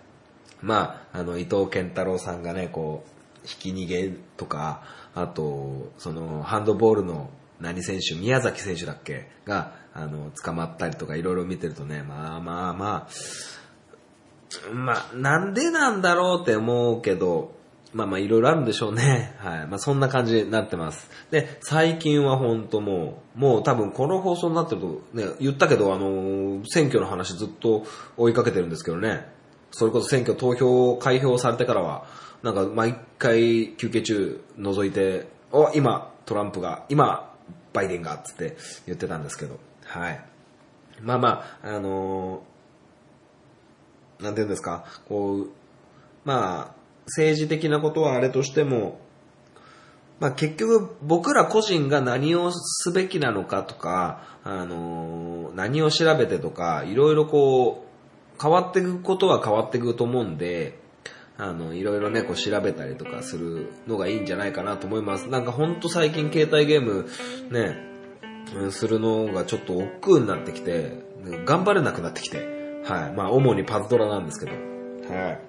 [0.62, 3.13] まあ、あの、伊藤健太郎さんがね、こう、
[3.44, 4.84] 引き逃げとか、
[5.16, 7.30] あと、その、ハンドボールの
[7.60, 9.30] 何選手、宮崎選手だっけ？
[9.46, 17.56] が、あの、捕まったりとかいろいろ見てるとね、まあまあまあ、まあ、なんでなんだろうって思うけど、
[17.94, 19.36] まあまあいろいろあるんでしょうね。
[19.40, 19.68] はい。
[19.68, 21.10] まあそんな感じになってます。
[21.30, 27.86] で、最近は本当もう、もう多分この放送になってると、ね、言ったけど、あの、選挙の話ずっと
[28.18, 29.32] 追いかけてるんですけどね。
[29.72, 32.06] それこそ選挙投票開票されてからは、
[32.44, 37.34] なんか毎回休憩中覗いて、お、今トランプが、今
[37.72, 40.22] バイデンが、つって言ってたんですけど、はい。
[41.02, 45.50] まあまあ、あのーなんて言うんですか、こう、
[46.24, 46.76] まあ、
[47.08, 49.00] 政治的なことはあれとしても、
[50.20, 60.83] まあ結局僕ら個人が何をすべきなのかとか、あのー何を調べてとか、いろいろこう、変わっていくことは変わっていくと思うんで、
[61.38, 65.30] あの、いろいろね、こう調べたりとかするのがいいんじゃないかなと思います。
[65.30, 67.08] なんかほんと最近携帯ゲーム
[67.50, 67.78] ね、
[68.72, 71.04] するのがちょっと億劫になってきて、
[71.46, 73.14] 頑張れなくなってきて、はい。
[73.14, 75.42] まあ主にパズドラなんですけど、はい。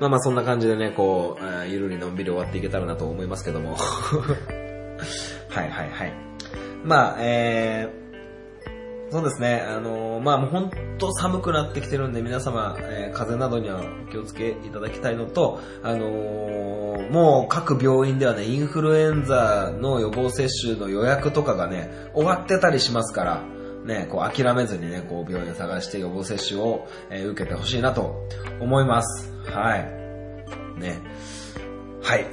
[0.00, 3.76] まあまあそんな感じでね、こう、ゆるりのんびり終わっていけたらなと思いますけども。
[5.48, 6.12] はいはいはい。
[6.84, 8.05] まあ、えー、
[9.10, 23.42] そうですね、あのーまあもう本当寒くなってきてるんで皆様、えー風邪などにはお気をつけいただきたいのと、あのーもう各病院ではね、インフルエンザの予防接種の予約とかがね、終わってたりしますから、
[23.84, 28.26] ね、こう諦めずにね、こう病院を探して予防接種を、え受けてほしいなと
[28.60, 29.32] 思います。
[29.44, 29.84] はい。
[30.80, 30.98] ね。
[32.02, 32.26] はい。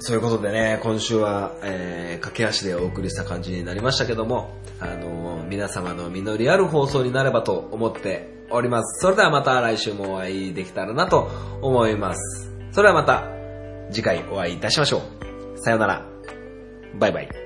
[0.00, 9.00] そういうことでね、今週は、えー、駆け足でお送りした感じになりましたけども、あの皆様の実りある放送になればと思っております。
[9.00, 11.30] それではまた来週もお会いできたらなと
[11.62, 12.52] 思います。
[12.72, 13.24] それではまた
[13.92, 15.58] 次回お会いいたしましょう。
[15.60, 16.06] さようなら。
[16.98, 17.41] バイバイ。